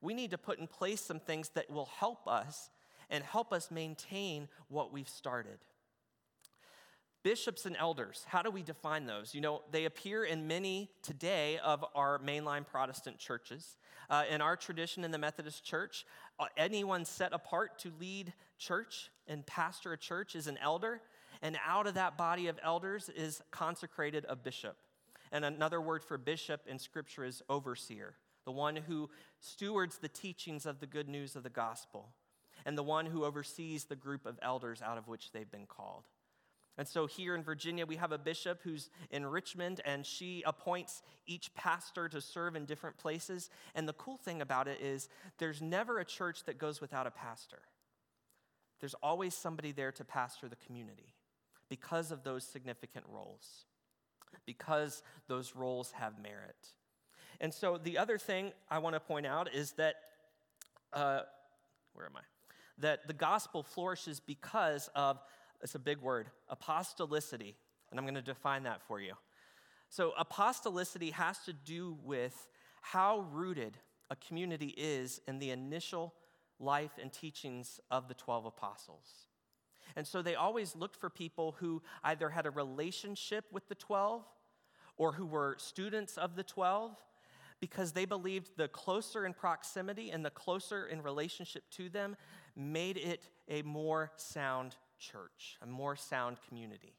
We 0.02 0.14
need 0.14 0.32
to 0.32 0.38
put 0.38 0.60
in 0.60 0.68
place 0.68 1.02
some 1.02 1.20
things 1.20 1.50
that 1.50 1.70
will 1.70 1.90
help 2.00 2.28
us 2.28 2.70
and 3.10 3.24
help 3.24 3.52
us 3.52 3.72
maintain 3.72 4.48
what 4.70 4.94
we've 4.94 5.10
started. 5.10 5.58
Bishops 7.22 7.66
and 7.66 7.76
elders, 7.76 8.24
how 8.30 8.42
do 8.42 8.50
we 8.50 8.64
define 8.64 9.06
those? 9.06 9.36
You 9.36 9.42
know, 9.42 9.62
they 9.72 9.84
appear 9.84 10.24
in 10.24 10.48
many 10.48 10.90
today 11.04 11.58
of 11.58 11.84
our 11.94 12.18
mainline 12.20 12.66
Protestant 12.66 13.18
churches. 13.18 13.76
Uh, 14.10 14.24
in 14.30 14.42
our 14.42 14.56
tradition 14.56 15.04
in 15.04 15.12
the 15.12 15.18
Methodist 15.18 15.66
Church, 15.66 16.06
uh, 16.40 16.46
anyone 16.56 17.04
set 17.04 17.34
apart 17.34 17.78
to 17.80 17.92
lead 18.00 18.32
church 18.58 19.12
and 19.28 19.46
pastor 19.46 19.92
a 19.92 19.98
church 19.98 20.34
is 20.34 20.48
an 20.48 20.58
elder, 20.64 21.02
and 21.42 21.60
out 21.68 21.88
of 21.88 21.96
that 21.96 22.18
body 22.18 22.48
of 22.48 22.58
elders 22.64 23.10
is 23.10 23.42
consecrated 23.52 24.26
a 24.30 24.36
bishop. 24.36 24.78
And 25.34 25.44
another 25.44 25.82
word 25.82 26.06
for 26.06 26.18
bishop 26.18 26.62
in 26.68 26.80
Scripture 26.80 27.26
is 27.26 27.44
overseer, 27.50 28.16
the 28.46 28.54
one 28.54 28.78
who 28.78 29.10
stewards 29.42 29.98
the 29.98 30.08
teachings 30.08 30.66
of 30.66 30.80
the 30.80 30.88
good 30.88 31.10
news 31.10 31.36
of 31.36 31.44
the 31.44 31.50
gospel, 31.50 32.14
and 32.66 32.78
the 32.78 32.84
one 32.84 33.06
who 33.06 33.26
oversees 33.26 33.84
the 33.84 33.98
group 33.98 34.26
of 34.26 34.40
elders 34.42 34.82
out 34.82 34.98
of 34.98 35.10
which 35.10 35.34
they've 35.34 35.52
been 35.52 35.68
called. 35.68 36.06
And 36.80 36.88
so 36.88 37.08
here 37.08 37.36
in 37.36 37.44
Virginia, 37.44 37.86
we 37.86 37.98
have 37.98 38.14
a 38.14 38.18
bishop 38.18 38.62
who's 38.64 38.90
in 39.12 39.26
Richmond, 39.26 39.82
and 39.84 40.06
she 40.06 40.44
appoints 40.46 41.02
each 41.28 41.54
pastor 41.54 42.08
to 42.08 42.22
serve 42.22 42.56
in 42.56 42.64
different 42.64 42.98
places. 42.98 43.50
And 43.76 43.86
the 43.86 43.92
cool 43.94 44.16
thing 44.16 44.42
about 44.42 44.70
it 44.70 44.80
is, 44.80 45.10
there's 45.40 45.62
never 45.62 46.00
a 46.00 46.06
church 46.06 46.46
that 46.46 46.58
goes 46.58 46.80
without 46.80 47.06
a 47.06 47.12
pastor. 47.12 47.60
There's 48.80 48.94
always 49.04 49.34
somebody 49.34 49.74
there 49.74 49.92
to 49.92 50.06
pastor 50.06 50.48
the 50.48 50.56
community 50.56 51.16
because 51.68 52.12
of 52.12 52.24
those 52.24 52.46
significant 52.46 53.04
roles, 53.10 53.66
because 54.46 55.04
those 55.28 55.58
roles 55.58 55.92
have 55.92 56.14
merit. 56.24 56.70
And 57.42 57.54
so 57.54 57.78
the 57.78 57.98
other 57.98 58.18
thing 58.18 58.54
I 58.72 58.78
want 58.78 58.96
to 58.96 59.02
point 59.02 59.26
out 59.26 59.54
is 59.54 59.74
that, 59.74 59.96
uh, 60.94 61.24
where 61.94 62.06
am 62.06 62.16
I? 62.16 62.22
That 62.78 63.06
the 63.06 63.14
gospel 63.14 63.64
flourishes 63.64 64.22
because 64.22 64.90
of 64.96 65.20
it's 65.62 65.76
a 65.76 65.80
big 65.80 66.00
word 66.00 66.30
apostolicity. 66.52 67.56
And 67.92 68.00
I'm 68.00 68.06
going 68.06 68.16
to 68.16 68.22
define 68.22 68.64
that 68.64 68.82
for 68.88 69.00
you. 69.00 69.14
So, 69.90 70.14
apostolicity 70.20 71.12
has 71.14 71.40
to 71.46 71.54
do 71.54 71.98
with 72.04 72.48
how 72.82 73.26
rooted 73.32 73.78
a 74.10 74.16
community 74.16 74.74
is 74.78 75.22
in 75.28 75.40
the 75.40 75.52
initial 75.52 76.14
life 76.60 76.92
and 77.02 77.12
teachings 77.12 77.80
of 77.90 78.08
the 78.08 78.14
12 78.14 78.46
apostles. 78.46 79.28
And 79.96 80.06
so 80.06 80.22
they 80.22 80.36
always 80.36 80.76
looked 80.76 80.96
for 80.96 81.10
people 81.10 81.56
who 81.60 81.82
either 82.04 82.30
had 82.30 82.46
a 82.46 82.52
relationship 82.52 83.46
with 83.52 83.68
the 83.68 83.76
12 83.76 84.24
or 84.98 85.14
who 85.14 85.26
were 85.26 85.56
students 85.58 86.18
of 86.18 86.36
the 86.36 86.44
12 86.44 86.96
because 87.60 87.92
they 87.92 88.06
believed 88.06 88.52
the 88.56 88.68
closer 88.68 89.26
in 89.26 89.34
proximity 89.34 90.12
and 90.12 90.24
the 90.24 90.30
closer 90.30 90.88
in 90.88 91.02
relationship 91.02 91.64
to 91.72 91.90
them 91.90 92.16
made 92.56 92.98
it 92.98 93.24
a 93.50 93.62
more 93.64 94.12
sound 94.16 94.76
church, 95.00 95.58
a 95.62 95.68
more 95.68 95.96
sound 95.96 96.38
community. 96.48 96.94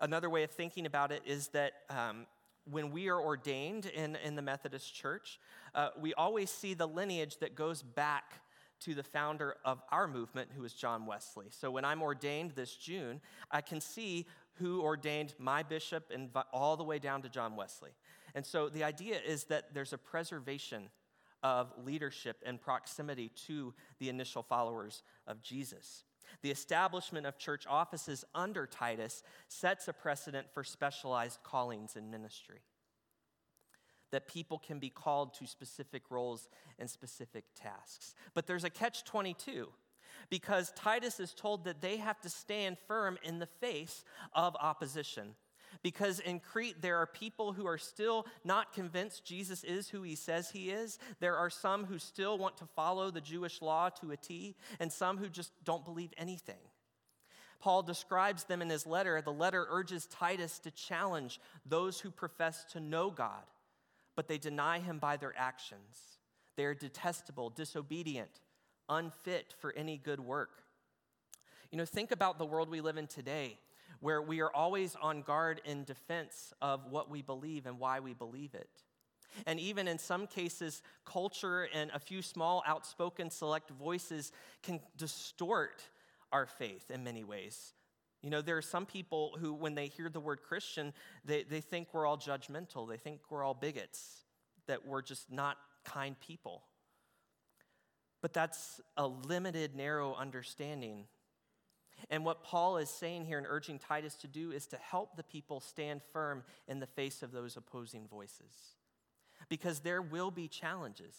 Another 0.00 0.30
way 0.30 0.42
of 0.42 0.50
thinking 0.50 0.86
about 0.86 1.12
it 1.12 1.22
is 1.26 1.48
that 1.48 1.72
um, 1.90 2.26
when 2.70 2.90
we 2.90 3.08
are 3.08 3.20
ordained 3.20 3.86
in, 3.86 4.16
in 4.16 4.36
the 4.36 4.42
Methodist 4.42 4.94
Church, 4.94 5.38
uh, 5.74 5.88
we 6.00 6.14
always 6.14 6.50
see 6.50 6.74
the 6.74 6.86
lineage 6.86 7.38
that 7.38 7.54
goes 7.54 7.82
back 7.82 8.40
to 8.80 8.94
the 8.94 9.02
founder 9.02 9.56
of 9.64 9.80
our 9.90 10.08
movement, 10.08 10.50
who 10.56 10.64
is 10.64 10.72
John 10.72 11.06
Wesley. 11.06 11.46
So 11.50 11.70
when 11.70 11.84
I'm 11.84 12.02
ordained 12.02 12.52
this 12.52 12.74
June, 12.74 13.20
I 13.50 13.60
can 13.60 13.80
see 13.80 14.26
who 14.54 14.82
ordained 14.82 15.34
my 15.38 15.62
bishop 15.62 16.10
and 16.12 16.30
all 16.52 16.76
the 16.76 16.84
way 16.84 16.98
down 16.98 17.22
to 17.22 17.28
John 17.28 17.54
Wesley. 17.56 17.90
And 18.34 18.44
so 18.44 18.68
the 18.68 18.84
idea 18.84 19.18
is 19.24 19.44
that 19.44 19.72
there's 19.72 19.92
a 19.92 19.98
preservation 19.98 20.88
of 21.42 21.72
leadership 21.84 22.42
and 22.44 22.60
proximity 22.60 23.30
to 23.46 23.74
the 23.98 24.08
initial 24.08 24.42
followers 24.42 25.02
of 25.26 25.42
Jesus. 25.42 26.04
The 26.40 26.50
establishment 26.50 27.26
of 27.26 27.38
church 27.38 27.66
offices 27.68 28.24
under 28.34 28.66
Titus 28.66 29.22
sets 29.48 29.88
a 29.88 29.92
precedent 29.92 30.46
for 30.52 30.64
specialized 30.64 31.38
callings 31.42 31.96
in 31.96 32.10
ministry. 32.10 32.60
That 34.10 34.28
people 34.28 34.58
can 34.58 34.78
be 34.78 34.90
called 34.90 35.34
to 35.34 35.46
specific 35.46 36.10
roles 36.10 36.48
and 36.78 36.88
specific 36.88 37.44
tasks. 37.54 38.14
But 38.34 38.46
there's 38.46 38.64
a 38.64 38.70
catch 38.70 39.04
22 39.04 39.68
because 40.30 40.72
Titus 40.76 41.20
is 41.20 41.34
told 41.34 41.64
that 41.64 41.80
they 41.80 41.96
have 41.98 42.20
to 42.20 42.28
stand 42.28 42.78
firm 42.86 43.18
in 43.22 43.38
the 43.38 43.46
face 43.46 44.04
of 44.34 44.56
opposition. 44.60 45.34
Because 45.82 46.20
in 46.20 46.40
Crete, 46.40 46.82
there 46.82 46.98
are 46.98 47.06
people 47.06 47.52
who 47.52 47.66
are 47.66 47.78
still 47.78 48.26
not 48.44 48.72
convinced 48.72 49.24
Jesus 49.24 49.64
is 49.64 49.88
who 49.88 50.02
he 50.02 50.14
says 50.14 50.50
he 50.50 50.70
is. 50.70 50.98
There 51.20 51.36
are 51.36 51.50
some 51.50 51.84
who 51.84 51.98
still 51.98 52.38
want 52.38 52.56
to 52.58 52.66
follow 52.76 53.10
the 53.10 53.20
Jewish 53.20 53.62
law 53.62 53.88
to 54.00 54.10
a 54.10 54.16
T, 54.16 54.56
and 54.78 54.92
some 54.92 55.18
who 55.18 55.28
just 55.28 55.52
don't 55.64 55.84
believe 55.84 56.12
anything. 56.16 56.60
Paul 57.60 57.82
describes 57.82 58.44
them 58.44 58.60
in 58.60 58.68
his 58.68 58.86
letter. 58.86 59.22
The 59.22 59.32
letter 59.32 59.66
urges 59.70 60.06
Titus 60.06 60.58
to 60.60 60.72
challenge 60.72 61.40
those 61.64 62.00
who 62.00 62.10
profess 62.10 62.64
to 62.72 62.80
know 62.80 63.10
God, 63.10 63.44
but 64.16 64.26
they 64.26 64.38
deny 64.38 64.80
him 64.80 64.98
by 64.98 65.16
their 65.16 65.32
actions. 65.36 66.18
They 66.56 66.64
are 66.64 66.74
detestable, 66.74 67.50
disobedient, 67.50 68.40
unfit 68.88 69.54
for 69.58 69.72
any 69.76 69.96
good 69.96 70.20
work. 70.20 70.64
You 71.70 71.78
know, 71.78 71.86
think 71.86 72.10
about 72.10 72.38
the 72.38 72.44
world 72.44 72.68
we 72.68 72.80
live 72.80 72.98
in 72.98 73.06
today, 73.06 73.58
where 74.02 74.20
we 74.20 74.40
are 74.40 74.52
always 74.52 74.96
on 75.00 75.22
guard 75.22 75.60
in 75.64 75.84
defense 75.84 76.52
of 76.60 76.90
what 76.90 77.08
we 77.08 77.22
believe 77.22 77.66
and 77.66 77.78
why 77.78 78.00
we 78.00 78.12
believe 78.12 78.52
it. 78.52 78.68
And 79.46 79.60
even 79.60 79.86
in 79.86 79.96
some 79.96 80.26
cases, 80.26 80.82
culture 81.06 81.68
and 81.72 81.88
a 81.94 82.00
few 82.00 82.20
small, 82.20 82.64
outspoken, 82.66 83.30
select 83.30 83.70
voices 83.70 84.32
can 84.62 84.80
distort 84.96 85.84
our 86.32 86.46
faith 86.46 86.90
in 86.90 87.04
many 87.04 87.22
ways. 87.22 87.74
You 88.22 88.30
know, 88.30 88.42
there 88.42 88.56
are 88.56 88.62
some 88.62 88.86
people 88.86 89.36
who, 89.38 89.54
when 89.54 89.76
they 89.76 89.86
hear 89.86 90.08
the 90.08 90.20
word 90.20 90.42
Christian, 90.42 90.92
they, 91.24 91.44
they 91.44 91.60
think 91.60 91.88
we're 91.92 92.04
all 92.04 92.18
judgmental. 92.18 92.88
They 92.88 92.96
think 92.96 93.20
we're 93.30 93.44
all 93.44 93.54
bigots, 93.54 94.24
that 94.66 94.84
we're 94.84 95.02
just 95.02 95.30
not 95.30 95.58
kind 95.84 96.18
people. 96.18 96.64
But 98.20 98.32
that's 98.32 98.80
a 98.96 99.06
limited, 99.06 99.76
narrow 99.76 100.14
understanding. 100.14 101.04
And 102.10 102.24
what 102.24 102.44
Paul 102.44 102.78
is 102.78 102.90
saying 102.90 103.24
here 103.24 103.38
and 103.38 103.46
urging 103.48 103.78
Titus 103.78 104.14
to 104.16 104.26
do 104.26 104.52
is 104.52 104.66
to 104.68 104.76
help 104.76 105.16
the 105.16 105.22
people 105.22 105.60
stand 105.60 106.02
firm 106.12 106.44
in 106.68 106.80
the 106.80 106.86
face 106.86 107.22
of 107.22 107.32
those 107.32 107.56
opposing 107.56 108.06
voices. 108.08 108.76
Because 109.48 109.80
there 109.80 110.02
will 110.02 110.30
be 110.30 110.48
challenges. 110.48 111.14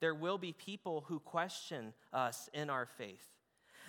There 0.00 0.14
will 0.14 0.38
be 0.38 0.52
people 0.52 1.04
who 1.08 1.18
question 1.20 1.92
us 2.12 2.48
in 2.52 2.70
our 2.70 2.86
faith. 2.86 3.26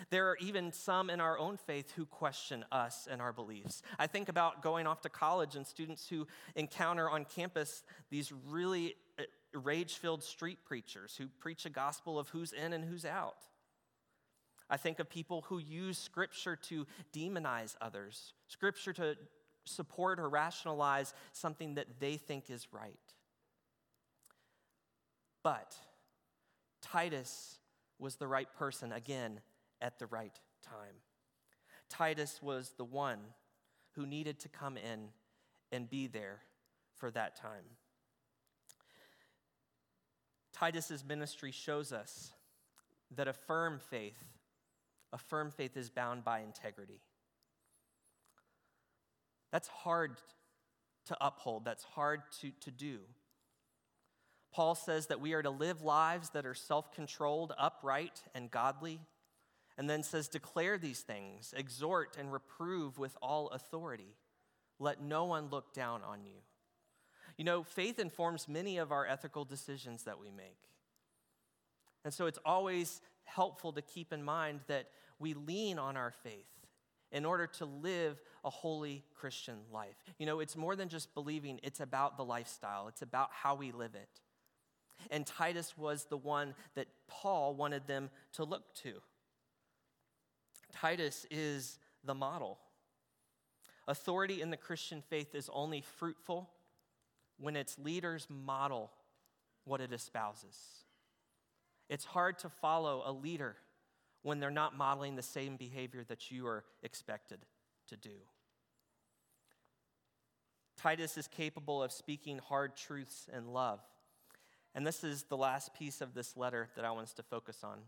There 0.09 0.29
are 0.29 0.37
even 0.37 0.71
some 0.71 1.09
in 1.09 1.19
our 1.19 1.37
own 1.37 1.57
faith 1.57 1.91
who 1.91 2.05
question 2.05 2.63
us 2.71 3.07
and 3.09 3.21
our 3.21 3.33
beliefs. 3.33 3.81
I 3.97 4.07
think 4.07 4.29
about 4.29 4.63
going 4.63 4.87
off 4.87 5.01
to 5.01 5.09
college 5.09 5.55
and 5.55 5.67
students 5.67 6.07
who 6.07 6.27
encounter 6.55 7.09
on 7.09 7.25
campus 7.25 7.83
these 8.09 8.31
really 8.47 8.95
uh, 9.19 9.23
rage 9.53 9.95
filled 9.95 10.23
street 10.23 10.59
preachers 10.65 11.15
who 11.17 11.27
preach 11.39 11.65
a 11.65 11.69
gospel 11.69 12.17
of 12.17 12.29
who's 12.29 12.53
in 12.53 12.73
and 12.73 12.85
who's 12.85 13.05
out. 13.05 13.45
I 14.69 14.77
think 14.77 14.99
of 14.99 15.09
people 15.09 15.45
who 15.47 15.57
use 15.57 15.97
scripture 15.97 16.55
to 16.55 16.85
demonize 17.13 17.75
others, 17.81 18.33
scripture 18.47 18.93
to 18.93 19.17
support 19.65 20.19
or 20.19 20.29
rationalize 20.29 21.13
something 21.33 21.75
that 21.75 21.99
they 21.99 22.17
think 22.17 22.49
is 22.49 22.67
right. 22.71 22.93
But 25.43 25.75
Titus 26.81 27.57
was 27.97 28.15
the 28.15 28.27
right 28.27 28.51
person, 28.57 28.91
again, 28.91 29.41
at 29.81 29.99
the 29.99 30.05
right 30.07 30.37
time. 30.63 30.95
Titus 31.89 32.39
was 32.41 32.73
the 32.77 32.85
one 32.85 33.19
who 33.93 34.05
needed 34.05 34.39
to 34.39 34.49
come 34.49 34.77
in 34.77 35.09
and 35.71 35.89
be 35.89 36.07
there 36.07 36.41
for 36.95 37.09
that 37.11 37.35
time. 37.35 37.63
Titus's 40.53 41.03
ministry 41.05 41.51
shows 41.51 41.91
us 41.91 42.33
that 43.15 43.27
a 43.27 43.33
firm 43.33 43.79
faith, 43.89 44.23
a 45.11 45.17
firm 45.17 45.51
faith 45.51 45.75
is 45.75 45.89
bound 45.89 46.23
by 46.23 46.39
integrity. 46.39 47.01
That's 49.51 49.67
hard 49.67 50.17
to 51.05 51.17
uphold, 51.19 51.65
that's 51.65 51.83
hard 51.83 52.21
to, 52.41 52.51
to 52.61 52.71
do. 52.71 52.99
Paul 54.51 54.75
says 54.75 55.07
that 55.07 55.21
we 55.21 55.33
are 55.33 55.43
to 55.43 55.49
live 55.49 55.81
lives 55.81 56.31
that 56.31 56.45
are 56.45 56.55
self 56.55 56.91
controlled, 56.91 57.53
upright, 57.57 58.23
and 58.33 58.49
godly 58.49 58.99
and 59.79 59.89
then 59.89 60.03
says, 60.03 60.27
Declare 60.27 60.77
these 60.77 60.99
things, 60.99 61.53
exhort 61.55 62.17
and 62.19 62.33
reprove 62.33 62.99
with 62.99 63.15
all 63.21 63.47
authority. 63.47 64.17
Let 64.77 65.01
no 65.01 65.23
one 65.23 65.47
look 65.49 65.73
down 65.73 66.01
on 66.03 66.25
you. 66.25 66.35
You 67.37 67.45
know, 67.45 67.63
faith 67.63 67.97
informs 67.97 68.49
many 68.49 68.77
of 68.77 68.91
our 68.91 69.07
ethical 69.07 69.45
decisions 69.45 70.03
that 70.03 70.19
we 70.19 70.31
make. 70.31 70.59
And 72.03 72.13
so 72.13 72.25
it's 72.25 72.39
always 72.43 72.99
helpful 73.33 73.73
to 73.73 73.81
keep 73.81 74.13
in 74.13 74.23
mind 74.23 74.61
that 74.67 74.89
we 75.19 75.33
lean 75.33 75.79
on 75.79 75.97
our 75.97 76.11
faith 76.23 76.47
in 77.11 77.25
order 77.25 77.47
to 77.47 77.65
live 77.65 78.21
a 78.45 78.49
holy 78.49 79.03
Christian 79.15 79.57
life. 79.71 79.95
You 80.17 80.25
know, 80.25 80.39
it's 80.39 80.55
more 80.55 80.75
than 80.75 80.89
just 80.89 81.13
believing, 81.13 81.59
it's 81.63 81.79
about 81.79 82.17
the 82.17 82.23
lifestyle, 82.23 82.87
it's 82.87 83.01
about 83.01 83.29
how 83.31 83.55
we 83.55 83.71
live 83.71 83.95
it. 83.95 84.09
And 85.09 85.25
Titus 85.25 85.77
was 85.77 86.05
the 86.05 86.17
one 86.17 86.53
that 86.75 86.87
Paul 87.07 87.55
wanted 87.55 87.87
them 87.87 88.09
to 88.33 88.43
look 88.43 88.73
to. 88.83 88.93
Titus 90.71 91.25
is 91.31 91.79
the 92.03 92.13
model. 92.13 92.59
Authority 93.87 94.41
in 94.41 94.51
the 94.51 94.57
Christian 94.57 95.01
faith 95.09 95.33
is 95.33 95.49
only 95.51 95.81
fruitful 95.81 96.49
when 97.39 97.55
its 97.55 97.79
leaders 97.79 98.27
model 98.29 98.91
what 99.63 99.81
it 99.81 99.91
espouses. 99.93 100.57
It's 101.89 102.05
hard 102.05 102.37
to 102.39 102.49
follow 102.49 103.03
a 103.05 103.11
leader 103.11 103.55
when 104.21 104.39
they're 104.39 104.51
not 104.51 104.77
modeling 104.77 105.15
the 105.15 105.23
same 105.23 105.57
behavior 105.57 106.03
that 106.07 106.29
you 106.29 106.45
are 106.45 106.63
expected 106.83 107.39
to 107.87 107.97
do. 107.97 108.15
Titus 110.77 111.17
is 111.17 111.27
capable 111.27 111.83
of 111.83 111.91
speaking 111.91 112.37
hard 112.37 112.75
truths 112.75 113.27
in 113.35 113.47
love. 113.47 113.79
And 114.75 114.85
this 114.85 115.03
is 115.03 115.23
the 115.23 115.37
last 115.37 115.73
piece 115.73 115.99
of 115.99 116.13
this 116.13 116.37
letter 116.37 116.69
that 116.75 116.85
I 116.85 116.91
want 116.91 117.03
us 117.07 117.13
to 117.13 117.23
focus 117.23 117.63
on. 117.63 117.79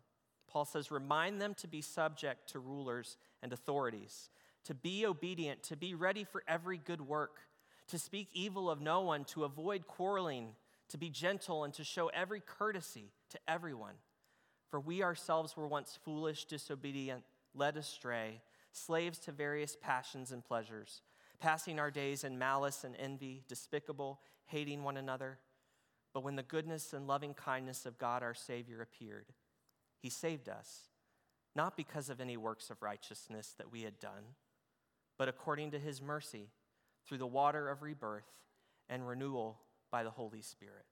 Paul 0.49 0.65
says, 0.65 0.91
remind 0.91 1.39
them 1.39 1.53
to 1.55 1.67
be 1.67 1.81
subject 1.81 2.49
to 2.49 2.59
rulers 2.59 3.15
and 3.41 3.53
authorities, 3.53 4.29
to 4.65 4.73
be 4.73 5.05
obedient, 5.05 5.63
to 5.63 5.77
be 5.77 5.93
ready 5.93 6.25
for 6.25 6.43
every 6.47 6.77
good 6.77 7.01
work, 7.01 7.39
to 7.87 7.99
speak 7.99 8.27
evil 8.33 8.69
of 8.69 8.81
no 8.81 9.01
one, 9.01 9.23
to 9.25 9.45
avoid 9.45 9.87
quarreling, 9.87 10.49
to 10.91 10.97
be 10.97 11.09
gentle, 11.09 11.63
and 11.63 11.73
to 11.73 11.83
show 11.83 12.07
every 12.07 12.41
courtesy 12.41 13.11
to 13.29 13.39
everyone. 13.47 13.95
For 14.69 14.79
we 14.79 15.03
ourselves 15.03 15.57
were 15.57 15.67
once 15.67 15.99
foolish, 16.03 16.45
disobedient, 16.45 17.23
led 17.53 17.75
astray, 17.77 18.41
slaves 18.71 19.19
to 19.19 19.31
various 19.31 19.75
passions 19.81 20.31
and 20.31 20.43
pleasures, 20.43 21.01
passing 21.39 21.79
our 21.79 21.91
days 21.91 22.23
in 22.23 22.37
malice 22.37 22.83
and 22.83 22.95
envy, 22.97 23.43
despicable, 23.47 24.21
hating 24.45 24.83
one 24.83 24.97
another. 24.97 25.39
But 26.13 26.23
when 26.23 26.35
the 26.35 26.43
goodness 26.43 26.93
and 26.93 27.07
loving 27.07 27.33
kindness 27.33 27.85
of 27.85 27.97
God 27.97 28.23
our 28.23 28.33
Savior 28.33 28.81
appeared, 28.81 29.27
he 29.97 30.09
saved 30.09 30.49
us, 30.49 30.89
not 31.55 31.77
because 31.77 32.09
of 32.09 32.21
any 32.21 32.37
works 32.37 32.69
of 32.69 32.81
righteousness 32.81 33.53
that 33.57 33.71
we 33.71 33.81
had 33.83 33.99
done, 33.99 34.35
but 35.17 35.27
according 35.27 35.71
to 35.71 35.79
his 35.79 36.01
mercy, 36.01 36.49
through 37.05 37.17
the 37.17 37.27
water 37.27 37.69
of 37.69 37.81
rebirth 37.81 38.29
and 38.89 39.07
renewal 39.07 39.59
by 39.91 40.03
the 40.03 40.09
Holy 40.09 40.41
Spirit. 40.41 40.85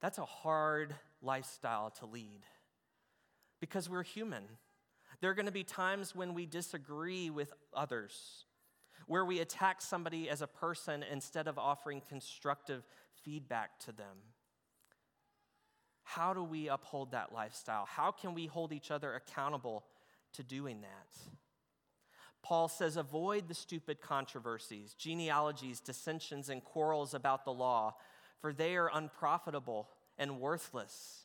That's 0.00 0.18
a 0.18 0.24
hard 0.24 0.94
lifestyle 1.22 1.90
to 2.00 2.06
lead 2.06 2.40
because 3.60 3.88
we're 3.88 4.02
human. 4.02 4.44
There 5.20 5.30
are 5.30 5.34
going 5.34 5.46
to 5.46 5.52
be 5.52 5.64
times 5.64 6.14
when 6.14 6.34
we 6.34 6.44
disagree 6.44 7.30
with 7.30 7.52
others, 7.72 8.44
where 9.06 9.24
we 9.24 9.40
attack 9.40 9.80
somebody 9.80 10.28
as 10.28 10.42
a 10.42 10.46
person 10.46 11.04
instead 11.10 11.48
of 11.48 11.58
offering 11.58 12.02
constructive 12.06 12.82
feedback 13.22 13.78
to 13.80 13.92
them. 13.92 14.18
How 16.02 16.34
do 16.34 16.44
we 16.44 16.68
uphold 16.68 17.12
that 17.12 17.32
lifestyle? 17.32 17.86
How 17.86 18.10
can 18.10 18.34
we 18.34 18.46
hold 18.46 18.72
each 18.72 18.90
other 18.90 19.14
accountable 19.14 19.84
to 20.34 20.42
doing 20.42 20.82
that? 20.82 21.16
Paul 22.44 22.68
says, 22.68 22.96
avoid 22.96 23.48
the 23.48 23.54
stupid 23.54 24.00
controversies, 24.00 24.94
genealogies, 24.94 25.80
dissensions, 25.80 26.48
and 26.48 26.62
quarrels 26.62 27.14
about 27.14 27.44
the 27.44 27.52
law, 27.52 27.96
for 28.40 28.52
they 28.52 28.76
are 28.76 28.90
unprofitable 28.92 29.88
and 30.18 30.38
worthless. 30.38 31.24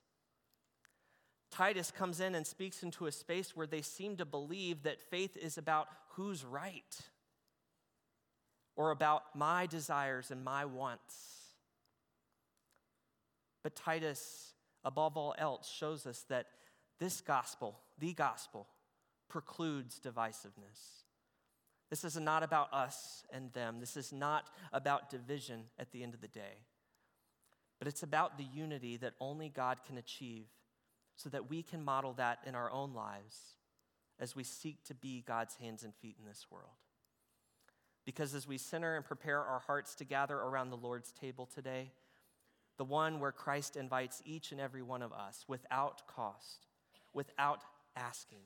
Titus 1.51 1.91
comes 1.91 2.19
in 2.19 2.33
and 2.33 2.47
speaks 2.47 2.81
into 2.81 3.05
a 3.05 3.11
space 3.11 3.55
where 3.55 3.67
they 3.67 3.81
seem 3.81 4.15
to 4.17 4.25
believe 4.25 4.83
that 4.83 5.01
faith 5.01 5.37
is 5.37 5.57
about 5.57 5.87
who's 6.11 6.43
right 6.43 6.97
or 8.75 8.91
about 8.91 9.23
my 9.35 9.67
desires 9.67 10.31
and 10.31 10.43
my 10.43 10.65
wants. 10.65 11.15
But 13.61 13.75
Titus 13.75 14.53
above 14.83 15.17
all 15.17 15.35
else, 15.37 15.69
shows 15.69 16.05
us 16.05 16.25
that 16.29 16.47
this 16.99 17.21
gospel, 17.21 17.79
the 17.97 18.13
gospel, 18.13 18.67
precludes 19.27 19.99
divisiveness. 19.99 20.98
This 21.89 22.03
is 22.03 22.17
not 22.17 22.43
about 22.43 22.71
us 22.73 23.23
and 23.31 23.51
them. 23.53 23.79
This 23.79 23.97
is 23.97 24.13
not 24.13 24.49
about 24.71 25.09
division 25.09 25.65
at 25.79 25.91
the 25.91 26.03
end 26.03 26.13
of 26.13 26.21
the 26.21 26.27
day. 26.27 26.63
But 27.79 27.87
it's 27.87 28.03
about 28.03 28.37
the 28.37 28.43
unity 28.43 28.97
that 28.97 29.13
only 29.19 29.49
God 29.49 29.79
can 29.87 29.97
achieve 29.97 30.45
so 31.15 31.29
that 31.29 31.49
we 31.49 31.63
can 31.63 31.83
model 31.83 32.13
that 32.13 32.39
in 32.45 32.55
our 32.55 32.71
own 32.71 32.93
lives 32.93 33.55
as 34.19 34.35
we 34.35 34.43
seek 34.43 34.83
to 34.85 34.93
be 34.93 35.23
God's 35.25 35.55
hands 35.55 35.83
and 35.83 35.95
feet 35.95 36.17
in 36.19 36.25
this 36.25 36.45
world. 36.51 36.75
Because 38.05 38.35
as 38.35 38.47
we 38.47 38.57
center 38.57 38.95
and 38.95 39.05
prepare 39.05 39.41
our 39.41 39.59
hearts 39.59 39.95
to 39.95 40.03
gather 40.03 40.35
around 40.35 40.69
the 40.69 40.77
Lord's 40.77 41.11
table 41.11 41.45
today, 41.45 41.91
the 42.77 42.85
one 42.85 43.19
where 43.19 43.31
Christ 43.31 43.75
invites 43.75 44.21
each 44.25 44.51
and 44.51 44.61
every 44.61 44.81
one 44.81 45.01
of 45.01 45.11
us 45.11 45.45
without 45.47 46.07
cost, 46.07 46.67
without 47.13 47.63
asking. 47.95 48.39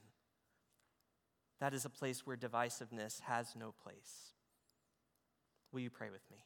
That 1.63 1.73
is 1.73 1.85
a 1.85 1.89
place 1.89 2.27
where 2.27 2.35
divisiveness 2.35 3.21
has 3.21 3.55
no 3.55 3.73
place. 3.83 4.33
Will 5.71 5.79
you 5.79 5.89
pray 5.89 6.09
with 6.09 6.29
me? 6.29 6.39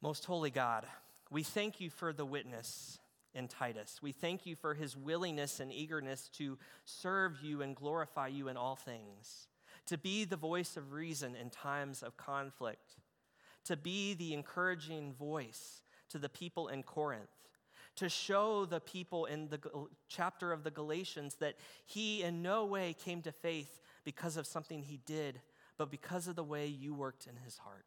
Most 0.00 0.24
holy 0.24 0.52
God, 0.52 0.86
we 1.32 1.42
thank 1.42 1.80
you 1.80 1.90
for 1.90 2.12
the 2.12 2.24
witness 2.24 3.00
in 3.34 3.48
Titus. 3.48 3.98
We 4.00 4.12
thank 4.12 4.46
you 4.46 4.54
for 4.54 4.74
his 4.74 4.96
willingness 4.96 5.58
and 5.58 5.72
eagerness 5.72 6.28
to 6.34 6.58
serve 6.84 7.42
you 7.42 7.60
and 7.60 7.74
glorify 7.74 8.28
you 8.28 8.46
in 8.46 8.56
all 8.56 8.76
things, 8.76 9.48
to 9.86 9.98
be 9.98 10.24
the 10.24 10.36
voice 10.36 10.76
of 10.76 10.92
reason 10.92 11.34
in 11.34 11.50
times 11.50 12.04
of 12.04 12.16
conflict, 12.16 12.94
to 13.64 13.76
be 13.76 14.14
the 14.14 14.32
encouraging 14.32 15.12
voice 15.12 15.82
to 16.10 16.20
the 16.20 16.28
people 16.28 16.68
in 16.68 16.84
Corinth, 16.84 17.39
to 17.96 18.08
show 18.08 18.64
the 18.64 18.80
people 18.80 19.26
in 19.26 19.48
the 19.48 19.60
chapter 20.08 20.52
of 20.52 20.64
the 20.64 20.70
Galatians 20.70 21.36
that 21.36 21.54
he 21.86 22.22
in 22.22 22.42
no 22.42 22.64
way 22.64 22.94
came 22.94 23.22
to 23.22 23.32
faith 23.32 23.80
because 24.04 24.36
of 24.36 24.46
something 24.46 24.82
he 24.82 25.00
did, 25.04 25.40
but 25.76 25.90
because 25.90 26.26
of 26.26 26.36
the 26.36 26.44
way 26.44 26.66
you 26.66 26.94
worked 26.94 27.26
in 27.26 27.36
his 27.44 27.58
heart. 27.58 27.86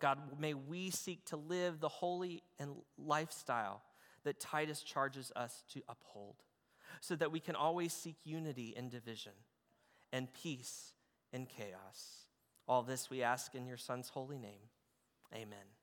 God, 0.00 0.18
may 0.40 0.54
we 0.54 0.90
seek 0.90 1.24
to 1.26 1.36
live 1.36 1.78
the 1.78 1.88
holy 1.88 2.42
and 2.58 2.70
lifestyle 2.98 3.82
that 4.24 4.40
Titus 4.40 4.82
charges 4.82 5.32
us 5.36 5.62
to 5.72 5.82
uphold, 5.88 6.36
so 7.00 7.14
that 7.16 7.32
we 7.32 7.40
can 7.40 7.56
always 7.56 7.92
seek 7.92 8.16
unity 8.24 8.74
in 8.76 8.88
division 8.88 9.32
and 10.12 10.32
peace 10.34 10.92
in 11.32 11.46
chaos. 11.46 12.26
All 12.68 12.82
this 12.82 13.10
we 13.10 13.22
ask 13.22 13.54
in 13.54 13.66
your 13.66 13.76
Son's 13.76 14.08
holy 14.08 14.38
name. 14.38 14.68
Amen. 15.34 15.81